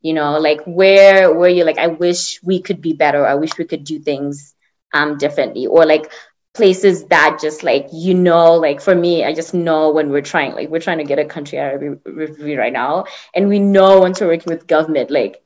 [0.00, 3.26] you know like where where you like i wish we could be better.
[3.26, 4.54] I wish we could do things
[4.92, 5.66] um differently.
[5.66, 6.10] Or like
[6.54, 10.52] places that just like you know like for me i just know when we're trying
[10.52, 14.00] like we're trying to get a country out re- review right now and we know
[14.00, 15.42] once we're working with government like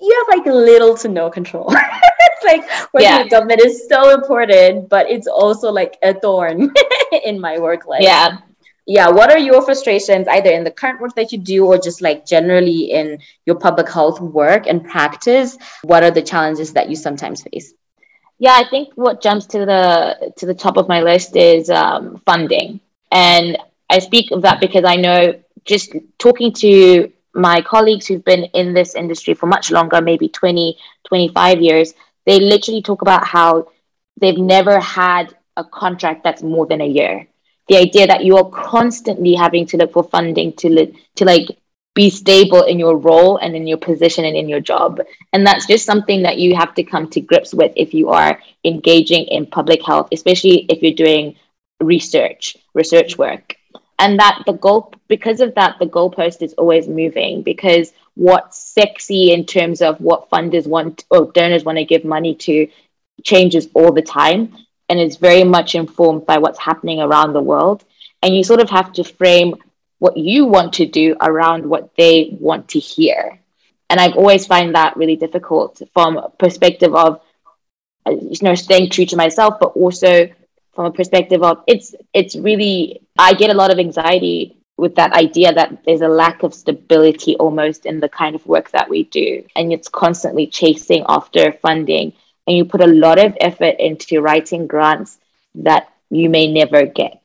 [0.00, 1.74] you have like little to no control
[2.44, 3.22] like working yeah.
[3.22, 6.72] with government is so important, but it's also like a thorn
[7.24, 8.02] in my work life.
[8.02, 8.38] Yeah.
[8.86, 9.10] Yeah.
[9.10, 12.24] What are your frustrations either in the current work that you do or just like
[12.24, 15.58] generally in your public health work and practice?
[15.82, 17.74] What are the challenges that you sometimes face?
[18.38, 22.22] Yeah, I think what jumps to the to the top of my list is um,
[22.24, 23.58] funding, and
[23.90, 28.74] I speak of that because I know just talking to my colleagues who've been in
[28.74, 31.94] this industry for much longer, maybe 20, 25 years,
[32.28, 33.68] they literally talk about how
[34.20, 37.26] they've never had a contract that's more than a year.
[37.68, 41.48] The idea that you are constantly having to look for funding to li- to like
[41.94, 45.00] be stable in your role and in your position and in your job.
[45.32, 48.38] And that's just something that you have to come to grips with if you are
[48.62, 51.36] engaging in public health, especially if you're doing
[51.80, 53.56] research, research work.
[53.98, 59.32] And that the goal, because of that, the goalpost is always moving because what's sexy
[59.32, 62.66] in terms of what funders want or donors want to give money to
[63.22, 64.56] changes all the time
[64.88, 67.84] and is very much informed by what's happening around the world.
[68.20, 69.54] And you sort of have to frame
[70.00, 73.38] what you want to do around what they want to hear.
[73.88, 77.20] And i've always find that really difficult from a perspective of
[78.04, 80.28] uh, you know staying true to myself but also
[80.74, 85.12] from a perspective of it's it's really i get a lot of anxiety with that
[85.12, 89.02] idea that there's a lack of stability almost in the kind of work that we
[89.04, 89.44] do.
[89.56, 92.12] And it's constantly chasing after funding.
[92.46, 95.18] And you put a lot of effort into writing grants
[95.56, 97.20] that you may never get.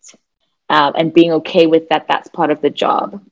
[0.68, 3.24] Um, and being okay with that, that's part of the job.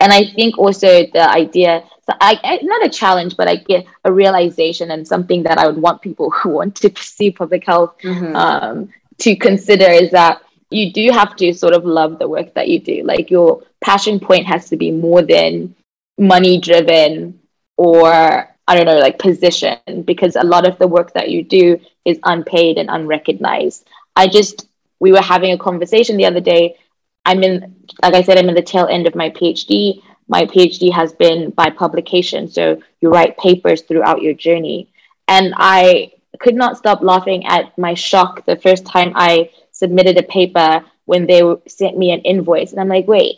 [0.00, 3.86] And I think also the idea, so I, I, not a challenge, but I get
[4.04, 7.94] a realization and something that I would want people who want to pursue public health
[8.02, 8.34] mm-hmm.
[8.34, 12.68] um, to consider is that you do have to sort of love the work that
[12.68, 13.02] you do.
[13.04, 15.74] Like your passion point has to be more than
[16.18, 17.38] money driven
[17.76, 21.78] or I don't know, like position, because a lot of the work that you do
[22.04, 23.86] is unpaid and unrecognized.
[24.16, 26.76] I just, we were having a conversation the other day.
[27.24, 30.02] I'm in, like I said, I'm in the tail end of my PhD.
[30.26, 32.48] My PhD has been by publication.
[32.48, 34.88] So you write papers throughout your journey.
[35.28, 40.22] And I could not stop laughing at my shock the first time I submitted a
[40.22, 42.72] paper when they sent me an invoice.
[42.72, 43.36] And I'm like, wait,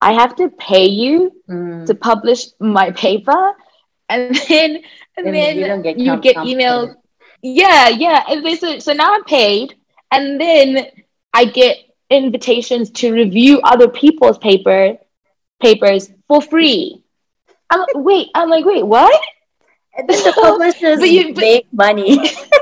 [0.00, 1.86] I have to pay you mm.
[1.86, 3.54] to publish my paper?
[4.08, 4.82] and then
[5.16, 6.94] and, and then you, get, you get emails.
[7.42, 8.24] Yeah, yeah.
[8.28, 9.74] And then, so, so now I'm paid,
[10.10, 10.86] and then
[11.32, 11.78] I get
[12.10, 14.96] invitations to review other people's paper
[15.60, 17.04] papers for free.
[17.70, 19.20] I'm like, wait, I'm like, wait, what?
[19.96, 22.18] And then the publishers but you, but, make money.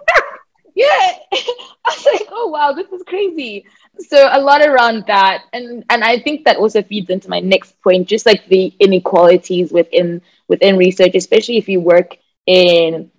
[0.77, 1.13] yeah.
[1.33, 3.65] I was like, oh wow, this is crazy.
[3.99, 5.45] So a lot around that.
[5.53, 9.73] And and I think that also feeds into my next point, just like the inequalities
[9.73, 13.11] within within research, especially if you work in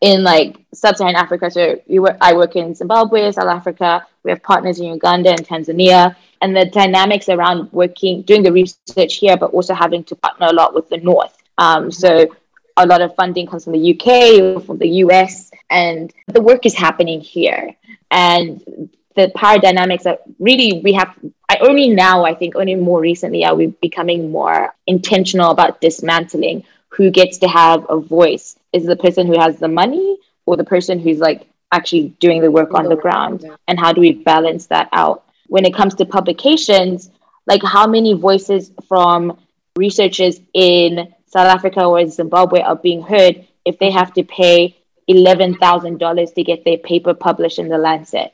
[0.00, 1.48] in like sub-Saharan Africa.
[1.50, 4.04] So work, I work in Zimbabwe, South Africa.
[4.24, 9.14] We have partners in Uganda and Tanzania, and the dynamics around working, doing the research
[9.14, 11.36] here, but also having to partner a lot with the North.
[11.58, 12.26] Um, so
[12.76, 16.66] a lot of funding comes from the UK or from the US, and the work
[16.66, 17.74] is happening here.
[18.10, 21.14] And the power dynamics that really we have
[21.48, 26.64] I only now I think only more recently are we becoming more intentional about dismantling
[26.88, 28.56] who gets to have a voice.
[28.72, 32.50] Is the person who has the money or the person who's like actually doing the
[32.50, 33.44] work on the ground?
[33.68, 35.24] And how do we balance that out?
[35.48, 37.10] When it comes to publications
[37.46, 39.38] like how many voices from
[39.76, 44.76] researchers in south africa or zimbabwe are being heard if they have to pay
[45.08, 48.32] $11000 to get their paper published in the lancet.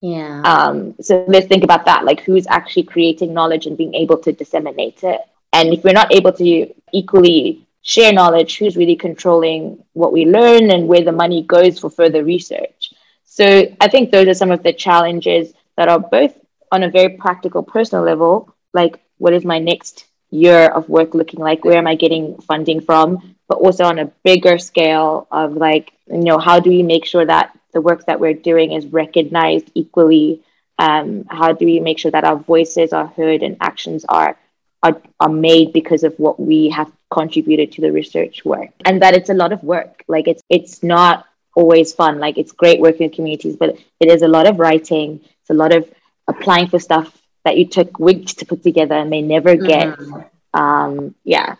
[0.00, 0.42] Yeah.
[0.42, 4.32] Um so let's think about that like who's actually creating knowledge and being able to
[4.32, 5.20] disseminate it?
[5.52, 10.70] And if we're not able to equally share knowledge, who's really controlling what we learn
[10.70, 12.92] and where the money goes for further research.
[13.24, 13.44] So
[13.80, 16.34] I think those are some of the challenges that are both
[16.72, 21.40] on a very practical personal level, like what is my next year of work looking
[21.40, 21.64] like?
[21.64, 23.36] Where am I getting funding from?
[23.48, 27.24] But also on a bigger scale of like, you know, how do we make sure
[27.24, 30.42] that the work that we're doing is recognized equally?
[30.78, 34.36] Um, how do we make sure that our voices are heard and actions are
[34.82, 39.14] are, are made because of what we have contributed to the research work and that
[39.14, 43.04] it's a lot of work like it's it's not always fun like it's great working
[43.04, 45.88] in communities but it is a lot of writing it's a lot of
[46.28, 50.60] applying for stuff that you took weeks to put together and may never get mm-hmm.
[50.60, 51.54] um yeah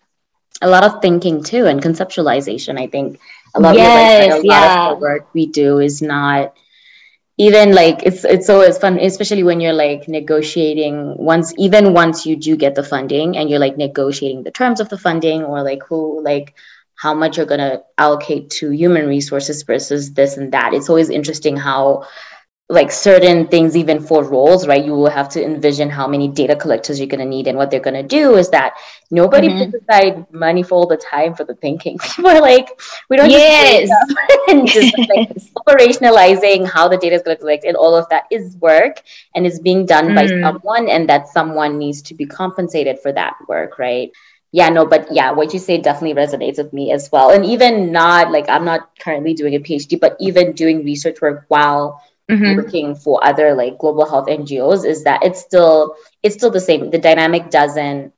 [0.61, 3.20] a lot of thinking too and conceptualization i think
[3.55, 4.61] a lot yes, of, like, a yeah.
[4.61, 6.55] lot of the work we do is not
[7.38, 12.35] even like it's it's always fun especially when you're like negotiating once even once you
[12.35, 15.83] do get the funding and you're like negotiating the terms of the funding or like
[15.88, 16.55] who like
[16.96, 21.11] how much you're going to allocate to human resources versus this and that it's always
[21.11, 22.05] interesting how
[22.69, 24.85] like certain things even for roles right?
[24.85, 27.71] You will have to envision how many data collectors you're going to need and what
[27.71, 28.75] they're going to do is that
[29.09, 29.71] nobody mm-hmm.
[29.71, 31.97] puts aside money for all the time for the thinking.
[32.03, 33.89] People are like we don't yes.
[34.49, 38.25] and just like operationalizing how the data is going to collect and all of that
[38.33, 39.01] is work
[39.37, 40.15] and is being done mm.
[40.17, 44.11] by someone and that someone needs to be compensated for that work right?
[44.51, 47.31] Yeah no but yeah what you say definitely resonates with me as well.
[47.31, 51.45] And even not like i'm not currently doing a phd but even doing research work
[51.47, 52.57] while mm-hmm.
[52.57, 56.91] working for other like global health NGOs is that it's still it's still the same.
[56.91, 58.12] The dynamic doesn't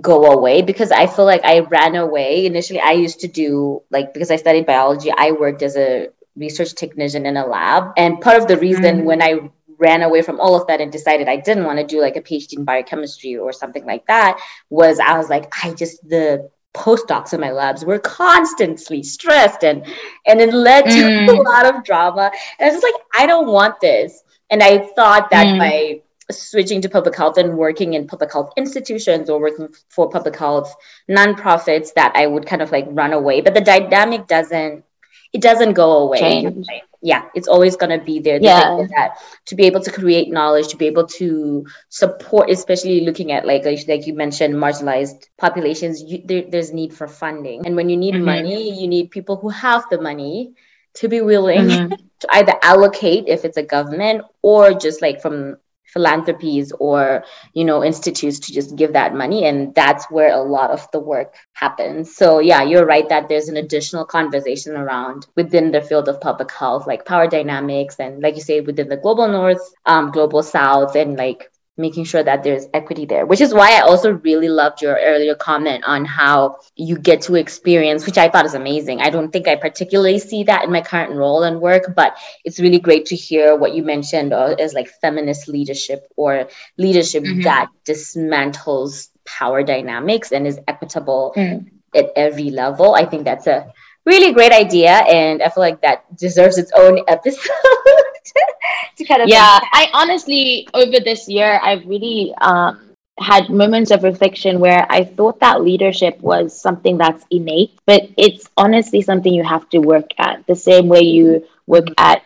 [0.00, 2.46] go away because I feel like I ran away.
[2.46, 6.74] Initially I used to do like because I studied biology, I worked as a research
[6.74, 7.92] technician in a lab.
[7.96, 9.06] And part of the reason mm-hmm.
[9.06, 12.00] when I ran away from all of that and decided I didn't want to do
[12.00, 16.06] like a PhD in biochemistry or something like that was I was like, I just
[16.08, 19.84] the postdocs in my labs were constantly stressed and
[20.26, 21.28] and it led to mm.
[21.38, 22.30] a lot of drama.
[22.58, 24.22] And i was like i don't want this.
[24.50, 25.58] And i thought that mm.
[25.58, 26.02] by
[26.32, 30.72] switching to public health and working in public health institutions or working for public health
[31.08, 33.40] nonprofits that i would kind of like run away.
[33.40, 34.84] But the dynamic doesn't
[35.32, 36.18] it doesn't go away.
[36.18, 36.66] Change
[37.02, 38.38] yeah, it's always going to be there.
[38.38, 38.86] The yeah.
[38.96, 43.46] That to be able to create knowledge, to be able to support, especially looking at
[43.46, 46.02] like like you mentioned, marginalized populations.
[46.02, 48.24] You, there, there's need for funding, and when you need mm-hmm.
[48.24, 50.52] money, you need people who have the money
[50.94, 51.94] to be willing mm-hmm.
[52.20, 55.56] to either allocate if it's a government or just like from
[55.92, 57.24] philanthropies or
[57.54, 61.00] you know institutes to just give that money and that's where a lot of the
[61.00, 62.14] work happens.
[62.14, 66.50] So yeah you're right that there's an additional conversation around within the field of public
[66.52, 70.94] health like power dynamics and like you say within the global north um, global south
[70.96, 71.49] and like
[71.80, 75.34] making sure that there's equity there, which is why I also really loved your earlier
[75.34, 79.00] comment on how you get to experience, which I thought is amazing.
[79.00, 82.60] I don't think I particularly see that in my current role and work, but it's
[82.60, 87.42] really great to hear what you mentioned uh, as like feminist leadership or leadership mm-hmm.
[87.42, 91.66] that dismantles power dynamics and is equitable mm.
[91.94, 92.94] at every level.
[92.94, 93.72] I think that's a
[94.06, 97.42] really great idea and i feel like that deserves its own episode
[98.96, 102.90] to kind of yeah i honestly over this year i've really um
[103.20, 108.48] had moments of reflection where I thought that leadership was something that's innate, but it's
[108.56, 112.24] honestly something you have to work at the same way you work at,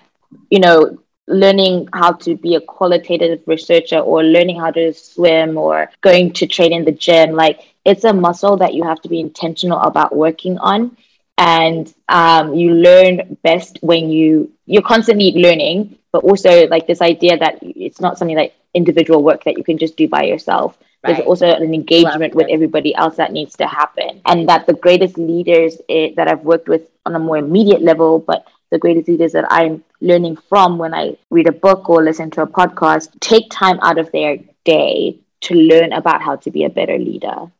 [0.51, 5.91] you know, learning how to be a qualitative researcher or learning how to swim or
[6.01, 7.33] going to train in the gym.
[7.33, 10.97] Like it's a muscle that you have to be intentional about working on.
[11.37, 17.37] And um, you learn best when you you're constantly learning, but also like this idea
[17.39, 20.79] that it's not something like individual work that you can just do by yourself.
[21.03, 21.17] Right.
[21.17, 25.19] There's also an engagement with everybody else that needs to happen, and that the greatest
[25.19, 29.09] leaders it, eh, that I've worked with on a more immediate level, but the greatest
[29.09, 33.09] leaders that I'm learning from when I read a book or listen to a podcast
[33.21, 37.53] take time out of their day to learn about how to be a better leader.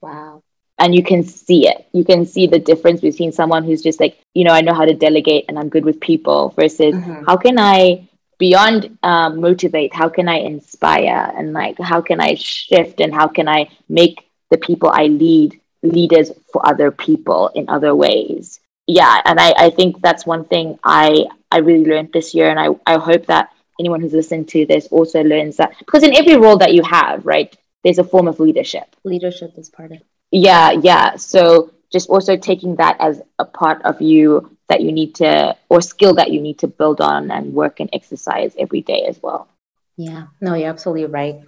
[0.00, 0.42] Wow.
[0.78, 1.86] And you can see it.
[1.92, 4.84] You can see the difference between someone who's just like, you know, I know how
[4.84, 7.24] to delegate and I'm good with people versus mm-hmm.
[7.26, 8.08] how can I,
[8.38, 13.26] beyond um, motivate, how can I inspire and like how can I shift and how
[13.26, 18.60] can I make the people I lead leaders for other people in other ways?
[18.88, 22.58] yeah, and I, I think that's one thing I I really learned this year, and
[22.58, 26.36] I, I hope that anyone who's listened to this also learns that because in every
[26.36, 27.54] role that you have, right,
[27.84, 28.96] there's a form of leadership.
[29.04, 29.98] Leadership is part of.
[30.30, 31.16] Yeah, yeah.
[31.16, 35.80] So just also taking that as a part of you that you need to or
[35.80, 39.48] skill that you need to build on and work and exercise every day as well.
[39.96, 41.40] Yeah, no, you're absolutely right.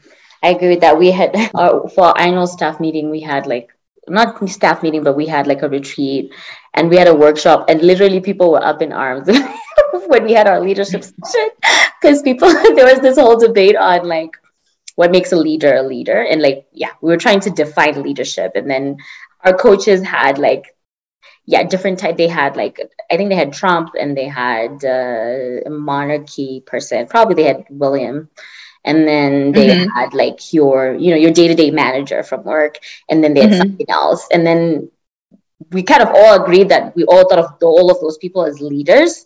[0.42, 0.98] I agree with that.
[0.98, 3.70] We had uh, for our annual staff meeting, we had like
[4.08, 6.32] not staff meeting, but we had like a retreat
[6.74, 9.28] and we had a workshop, and literally people were up in arms
[10.06, 11.50] when we had our leadership session
[12.00, 14.39] because people there was this whole debate on like
[15.00, 18.52] what makes a leader a leader, and like yeah, we were trying to define leadership,
[18.54, 18.98] and then
[19.46, 20.76] our coaches had like
[21.46, 22.18] yeah different type.
[22.18, 22.76] They had like
[23.10, 27.06] i think they had trump and they had uh, a monarchy person.
[27.06, 28.28] Probably they had william.
[28.84, 29.90] And then they mm-hmm.
[29.96, 32.74] had like your you know your day-to-day manager from work.
[33.08, 33.62] And then they had mm-hmm.
[33.62, 34.22] something else.
[34.34, 34.90] And then
[35.72, 38.60] we kind of all agreed that we all thought of all of those people as
[38.60, 39.24] leaders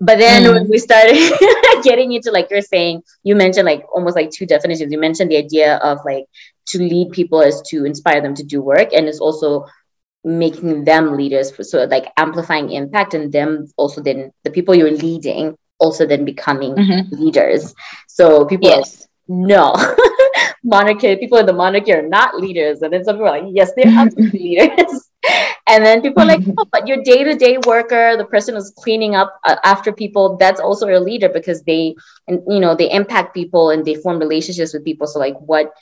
[0.00, 0.54] but then mm.
[0.54, 1.16] when we started
[1.82, 5.36] getting into like you're saying you mentioned like almost like two definitions you mentioned the
[5.36, 6.24] idea of like
[6.66, 9.66] to lead people is to inspire them to do work and it's also
[10.22, 14.90] making them leaders for, so like amplifying impact and them also then the people you're
[14.90, 17.14] leading also then becoming mm-hmm.
[17.16, 17.74] leaders.
[18.06, 19.08] So people yes.
[19.26, 19.74] no
[20.62, 23.72] monarchy people in the monarchy are not leaders, and then some people are like, yes,
[23.74, 25.09] they're absolutely leaders.
[25.66, 28.70] And then people are like, oh, but your day to day worker, the person who's
[28.70, 31.94] cleaning up uh, after people, that's also a leader because they,
[32.26, 35.06] and you know, they impact people and they form relationships with people.
[35.06, 35.72] So like, what?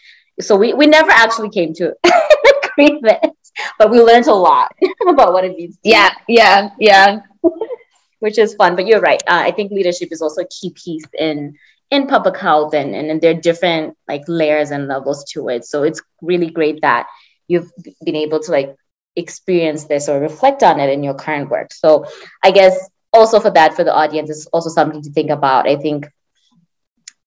[0.40, 1.94] So we we never actually came to
[2.64, 3.36] agreement,
[3.78, 4.72] but we learned a lot
[5.08, 5.78] about what it means.
[5.82, 7.20] Yeah, yeah, yeah
[8.20, 8.76] which is fun.
[8.76, 9.22] But you're right.
[9.26, 11.54] Uh, I think leadership is also a key piece in
[11.90, 15.64] in public health, and and there are different like layers and levels to it.
[15.64, 17.06] So it's really great that
[17.46, 17.70] you've
[18.04, 18.76] been able to like
[19.16, 21.72] experience this or reflect on it in your current work.
[21.72, 22.06] So
[22.42, 25.68] I guess also for that for the audience is also something to think about.
[25.68, 26.08] I think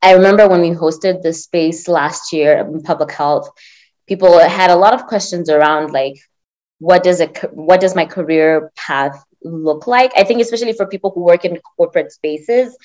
[0.01, 3.49] I remember when we hosted the space last year in public health,
[4.07, 6.17] people had a lot of questions around like
[6.79, 11.11] what does it what does my career path look like i think especially for people
[11.11, 12.75] who work in corporate spaces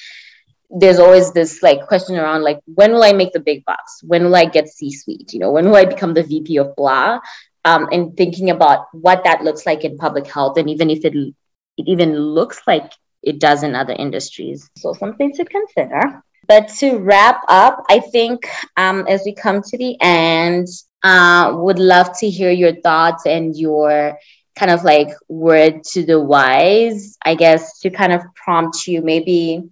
[0.71, 4.25] there's always this like question around like when will i make the big bucks when
[4.25, 7.19] will i get c suite you know when will i become the vp of blah
[7.67, 11.15] um, and thinking about what that looks like in public health and even if it,
[11.15, 12.91] it even looks like
[13.23, 14.71] it does in other industries.
[14.79, 16.23] So something to consider.
[16.49, 20.69] But to wrap up i think um, as we come to the end
[21.03, 24.17] uh, would love to hear your thoughts and your
[24.57, 29.03] kind of like word to the wise, I guess, to kind of prompt you.
[29.03, 29.63] Maybe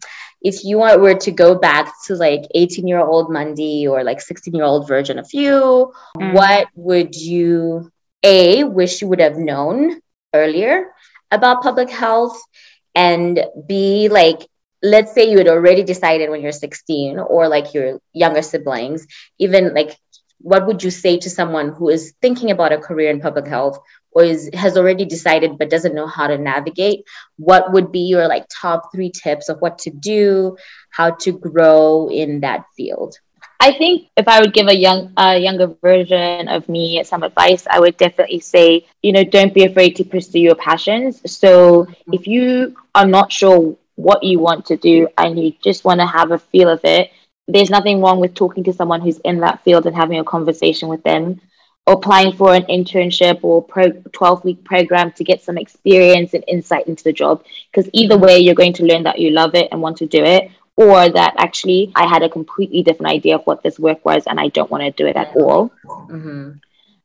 [0.44, 4.20] if you want, were to go back to like 18 year old Mandi or like
[4.20, 6.34] 16 year old version of you, mm.
[6.34, 7.90] what would you
[8.22, 10.00] A, wish you would have known
[10.34, 10.92] earlier
[11.30, 12.38] about public health?
[12.94, 14.46] And B, like,
[14.82, 19.06] let's say you had already decided when you're 16 or like your younger siblings,
[19.38, 19.98] even like,
[20.38, 23.78] what would you say to someone who is thinking about a career in public health
[24.14, 27.04] or is, has already decided but doesn't know how to navigate,
[27.36, 30.56] what would be your like top three tips of what to do,
[30.90, 33.18] how to grow in that field?
[33.60, 37.66] I think if I would give a young, a younger version of me some advice,
[37.68, 41.22] I would definitely say, you know, don't be afraid to pursue your passions.
[41.30, 46.00] So if you are not sure what you want to do and you just want
[46.00, 47.10] to have a feel of it,
[47.48, 50.88] there's nothing wrong with talking to someone who's in that field and having a conversation
[50.88, 51.40] with them
[51.86, 56.86] applying for an internship or pro 12 week program to get some experience and insight
[56.86, 59.82] into the job because either way you're going to learn that you love it and
[59.82, 63.62] want to do it or that actually I had a completely different idea of what
[63.62, 65.70] this work was and I don't want to do it at all.
[65.84, 66.52] Mm-hmm.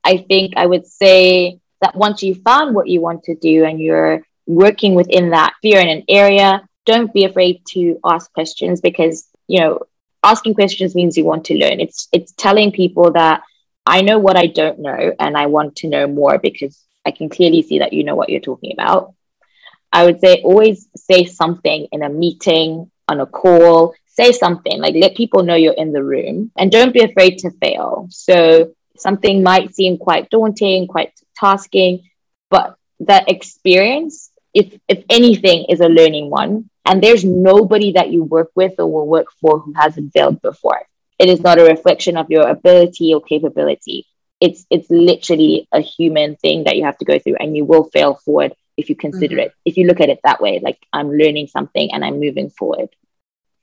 [0.04, 3.80] I think I would say that once you found what you want to do and
[3.80, 9.28] you're working within that fear in an area, don't be afraid to ask questions because,
[9.48, 9.82] you know,
[10.24, 11.80] asking questions means you want to learn.
[11.80, 13.44] It's it's telling people that
[13.90, 17.28] I know what I don't know and I want to know more because I can
[17.28, 19.16] clearly see that you know what you're talking about.
[19.92, 24.94] I would say always say something in a meeting, on a call, say something, like
[24.94, 28.08] let people know you're in the room and don't be afraid to fail.
[28.12, 32.08] So something might seem quite daunting, quite tasking,
[32.52, 36.70] but that experience, if if anything, is a learning one.
[36.86, 40.82] And there's nobody that you work with or will work for who hasn't failed before.
[41.20, 44.08] It is not a reflection of your ability or capability.
[44.40, 47.84] It's it's literally a human thing that you have to go through and you will
[47.84, 49.48] fail forward if you consider mm-hmm.
[49.48, 52.50] it, if you look at it that way, like I'm learning something and I'm moving
[52.50, 52.90] forward.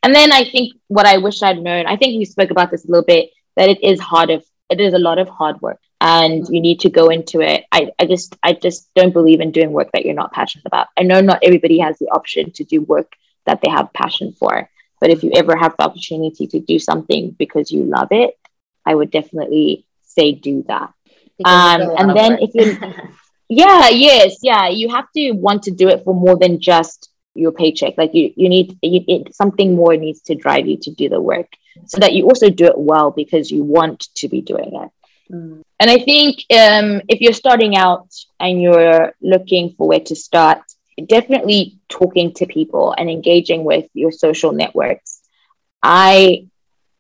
[0.02, 2.84] And then I think what I wish I'd known, I think you spoke about this
[2.84, 5.80] a little bit, that it is hard of it is a lot of hard work
[6.00, 6.54] and mm-hmm.
[6.54, 7.64] you need to go into it.
[7.72, 10.88] I, I just I just don't believe in doing work that you're not passionate about.
[10.96, 13.12] I know not everybody has the option to do work
[13.46, 14.68] that they have passion for.
[15.00, 18.38] But if you ever have the opportunity to do something because you love it,
[18.84, 20.92] I would definitely say do that.
[21.44, 22.78] Um, and then if you
[23.48, 24.68] Yeah, yes, yeah.
[24.68, 27.94] You have to want to do it for more than just your paycheck.
[27.96, 31.20] Like you, you need you, it, something more needs to drive you to do the
[31.20, 31.48] work,
[31.86, 34.90] so that you also do it well because you want to be doing it.
[35.32, 35.62] Mm.
[35.78, 38.08] And I think um, if you're starting out
[38.40, 40.62] and you're looking for where to start,
[41.04, 45.20] definitely talking to people and engaging with your social networks.
[45.82, 46.48] I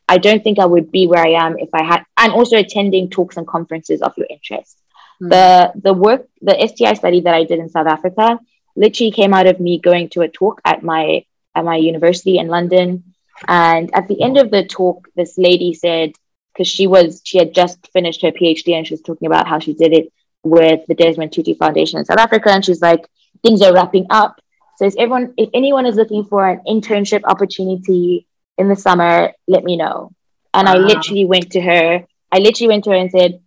[0.08, 3.10] I don't think I would be where I am if I had, and also attending
[3.10, 4.78] talks and conferences of your interest.
[5.22, 5.30] Mm.
[5.30, 8.38] The the work, the STI study that I did in South Africa,
[8.76, 11.24] literally came out of me going to a talk at my
[11.54, 13.14] at my university in London.
[13.48, 16.12] And at the end of the talk, this lady said,
[16.52, 19.58] because she was she had just finished her PhD and she was talking about how
[19.58, 23.06] she did it with the Desmond Tutu Foundation in South Africa, and she's like,
[23.42, 24.40] things are wrapping up.
[24.76, 28.26] So if everyone, if anyone is looking for an internship opportunity
[28.58, 30.12] in the summer, let me know.
[30.52, 30.78] And I ah.
[30.78, 32.06] literally went to her.
[32.32, 33.40] I literally went to her and said,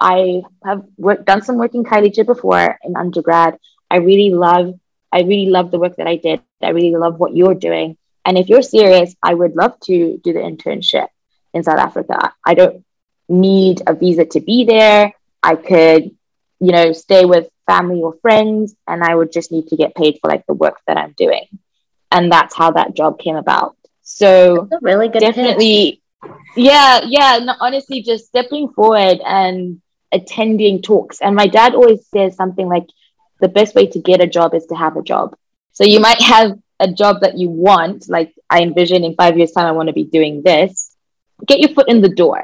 [0.00, 3.58] I have worked, done some work in Khayelitsha before in undergrad.
[3.90, 4.78] I really love,
[5.12, 6.40] I really love the work that I did.
[6.60, 7.96] I really love what you're doing.
[8.24, 11.08] And if you're serious, I would love to do the internship
[11.54, 12.32] in South Africa.
[12.44, 12.84] I don't
[13.28, 15.12] need a visa to be there.
[15.42, 16.16] I could,
[16.60, 20.18] you know, stay with family or friends, and I would just need to get paid
[20.20, 21.46] for like the work that I'm doing.
[22.10, 23.76] And that's how that job came about.
[24.02, 26.30] So really good definitely, pitch.
[26.56, 27.38] yeah, yeah.
[27.46, 31.20] No, honestly, just stepping forward and attending talks.
[31.22, 32.88] And my dad always says something like,
[33.40, 35.34] the best way to get a job is to have a job.
[35.72, 39.52] So you might have a job that you want, like I envision in five years'
[39.52, 40.94] time, I want to be doing this.
[41.50, 42.42] Get your foot in the door.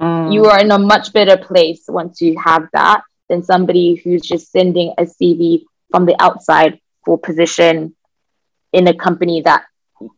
[0.00, 0.32] Mm.
[0.32, 4.50] You are in a much better place once you have that than somebody who's just
[4.50, 7.94] sending a CV from the outside for position
[8.72, 9.64] in a company that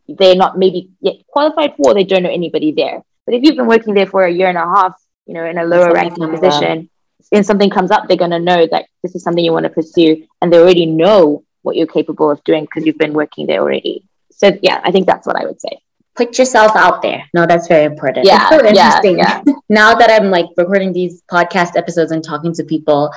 [0.09, 3.03] they're not maybe yet qualified for, they don't know anybody there.
[3.27, 5.59] But if you've been working there for a year and a half, you know, in
[5.59, 6.91] a lower ranking position,
[7.33, 9.71] and something comes up, they're going to know that this is something you want to
[9.71, 13.61] pursue, and they already know what you're capable of doing because you've been working there
[13.61, 14.05] already.
[14.33, 15.81] So yeah, I think that's what I would say.
[16.17, 17.25] Put yourself out there.
[17.35, 18.27] No, that's very important.
[18.27, 19.19] Yeah, it's so interesting.
[19.19, 19.55] Yeah, yeah.
[19.69, 23.13] now that I'm like recording these podcast episodes and talking to people,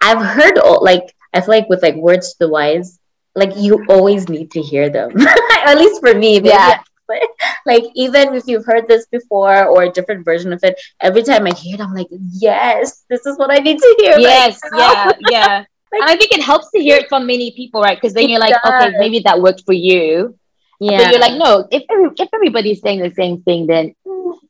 [0.00, 2.98] I've heard oh, like I feel like with like words to the wise,
[3.34, 5.12] like you always need to hear them.
[5.66, 6.80] At least for me, yeah.
[7.66, 11.46] like even if you've heard this before or a different version of it, every time
[11.46, 14.18] I hear it, I'm like, yes, this is what I need to hear.
[14.18, 15.64] Yes, right yeah, yeah.
[15.90, 17.96] Like, and I think it helps to hear it from many people, right?
[17.96, 18.72] Because then you're like, does.
[18.72, 20.37] okay, maybe that worked for you.
[20.80, 20.98] Yeah.
[20.98, 23.94] But you're like, no, if every, if everybody's saying the same thing, then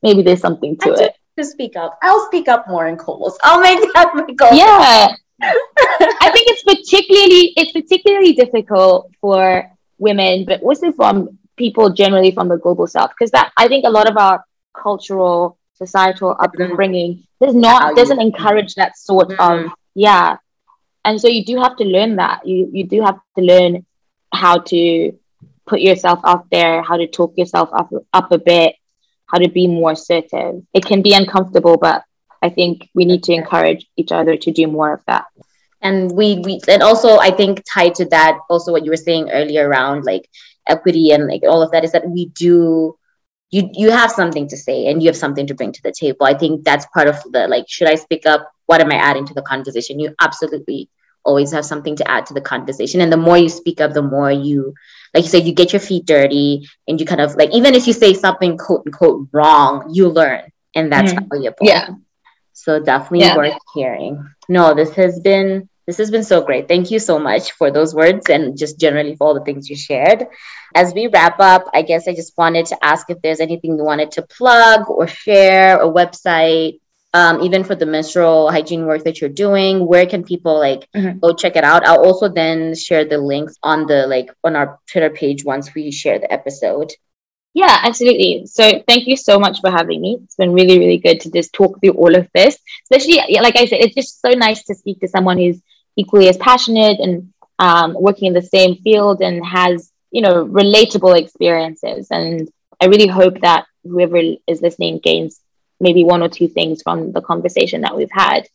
[0.03, 1.15] maybe there's something to I it.
[1.37, 3.37] To speak up, I'll speak up more in calls.
[3.43, 4.53] I'll make that my goal.
[4.53, 5.15] Yeah.
[5.41, 12.47] I think it's particularly it's particularly difficult for women, but also from people generally from
[12.47, 17.53] the global south because that i think a lot of our cultural societal upbringing does
[17.53, 19.71] not doesn't encourage that sort of mm.
[19.93, 20.37] yeah
[21.05, 23.85] and so you do have to learn that you you do have to learn
[24.33, 24.81] how to
[25.69, 28.75] put yourself out there how to talk yourself up up a bit
[29.27, 30.63] how to be more assertive.
[30.73, 32.03] It can be uncomfortable but
[32.41, 35.25] i think we need to encourage each other to do more of that.
[35.81, 39.29] And we, we and also i think tied to that also what you were saying
[39.31, 40.29] earlier around like
[40.67, 42.95] equity and like all of that is that we do
[43.51, 46.25] you you have something to say and you have something to bring to the table.
[46.25, 48.41] I think that's part of the like should i speak up?
[48.67, 49.99] What am i adding to the conversation?
[49.99, 50.89] You absolutely
[51.23, 53.01] always have something to add to the conversation.
[53.01, 54.73] And the more you speak up, the more you,
[55.13, 57.87] like you said, you get your feet dirty and you kind of like, even if
[57.87, 60.43] you say something quote unquote wrong, you learn.
[60.75, 61.27] And that's mm-hmm.
[61.29, 61.57] valuable.
[61.61, 61.89] Yeah.
[62.53, 63.37] So definitely yeah.
[63.37, 64.29] worth hearing.
[64.47, 66.67] No, this has been this has been so great.
[66.67, 69.75] Thank you so much for those words and just generally for all the things you
[69.75, 70.27] shared.
[70.75, 73.83] As we wrap up, I guess I just wanted to ask if there's anything you
[73.83, 76.79] wanted to plug or share, a website,
[77.13, 81.17] um, even for the menstrual hygiene work that you're doing where can people like mm-hmm.
[81.19, 84.79] go check it out i'll also then share the links on the like on our
[84.89, 86.91] twitter page once we share the episode
[87.53, 88.45] yeah, absolutely.
[88.45, 90.19] So thank you so much for having me.
[90.23, 92.57] It's been really, really good to just talk through all of this.
[92.83, 95.59] Especially, like I said, it's just so nice to speak to someone who's
[95.95, 101.19] equally as passionate and um, working in the same field and has, you know, relatable
[101.19, 102.07] experiences.
[102.11, 102.49] And
[102.79, 105.41] I really hope that whoever is listening gains
[105.79, 108.47] maybe one or two things from the conversation that we've had.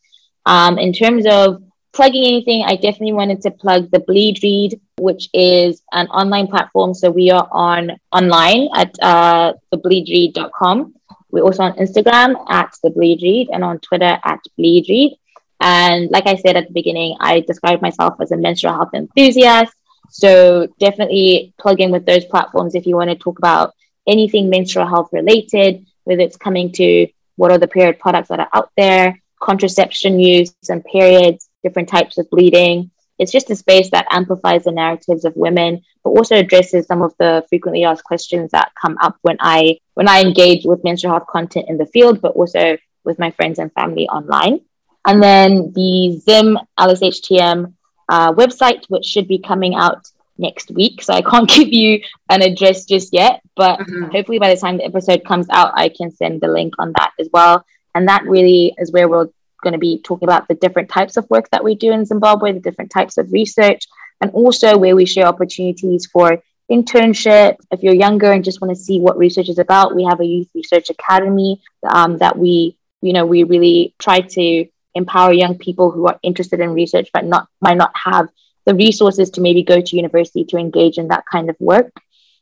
[0.45, 1.63] Um, in terms of
[1.93, 6.93] plugging anything, I definitely wanted to plug the Bleed Read, which is an online platform.
[6.93, 10.93] So we are on online at uh, thebleedread.com.
[11.31, 15.17] We're also on Instagram at the Bleed Read and on Twitter at Bleed Read.
[15.61, 19.73] And like I said at the beginning, I describe myself as a menstrual health enthusiast.
[20.09, 23.73] So definitely plug in with those platforms if you want to talk about
[24.07, 28.49] anything menstrual health related, whether it's coming to what are the period products that are
[28.53, 32.91] out there, contraception use and periods, different types of bleeding.
[33.19, 37.13] It's just a space that amplifies the narratives of women, but also addresses some of
[37.19, 41.27] the frequently asked questions that come up when I when I engage with menstrual health
[41.27, 44.61] content in the field, but also with my friends and family online.
[45.07, 47.73] And then the Zim LSHTM
[48.09, 51.01] uh, website, which should be coming out next week.
[51.01, 54.11] So I can't give you an address just yet, but mm-hmm.
[54.11, 57.11] hopefully by the time the episode comes out, I can send the link on that
[57.19, 57.65] as well.
[57.93, 59.29] And that really is where we're
[59.63, 62.51] going to be talking about the different types of work that we do in Zimbabwe,
[62.51, 63.85] the different types of research,
[64.21, 67.57] and also where we share opportunities for internship.
[67.71, 70.25] If you're younger and just want to see what research is about, we have a
[70.25, 75.91] youth research academy um, that we, you know, we really try to empower young people
[75.91, 78.29] who are interested in research but not might not have
[78.65, 81.91] the resources to maybe go to university to engage in that kind of work.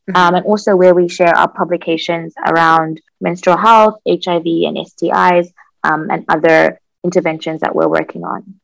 [0.09, 0.15] Mm-hmm.
[0.17, 5.53] Um, and also where we share our publications around menstrual health, HIV, and STIs,
[5.84, 8.59] um, and other interventions that we're working on.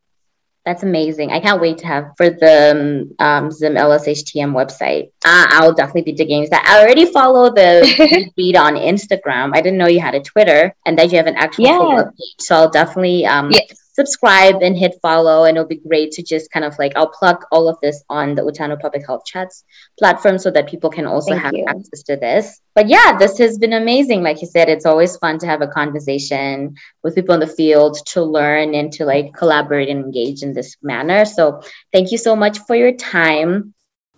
[0.66, 1.32] That's amazing.
[1.32, 5.08] I can't wait to have for the um, Zim LSHTM website.
[5.24, 6.66] Uh, I'll definitely be digging into that.
[6.68, 9.52] I already follow the feed on Instagram.
[9.56, 12.04] I didn't know you had a Twitter and that you have an actual yeah.
[12.04, 12.36] page.
[12.40, 15.44] So I'll definitely um, yes subscribe and hit follow.
[15.44, 18.36] And it'll be great to just kind of like, I'll plug all of this on
[18.36, 19.64] the Utano Public Health Chats
[19.98, 21.66] platform so that people can also Thank have you.
[21.68, 22.62] access to this.
[22.76, 24.24] But yeah, this has been amazing.
[24.24, 27.98] Like you said, it's always fun to have a conversation with people in the field
[28.14, 31.26] to learn and to like collaborate and engage in this manner.
[31.26, 33.74] So thank you so much for your time.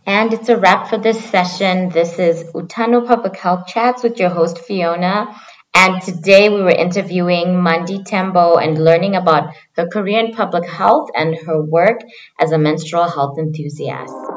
[0.06, 1.90] And it's a wrap for this session.
[1.90, 5.36] This is Utano Public Health Chats with your host, Fiona.
[5.74, 11.10] And today we were interviewing Mandi Tembo and learning about her career in public health
[11.16, 12.02] and her work
[12.40, 14.31] as a menstrual health enthusiast.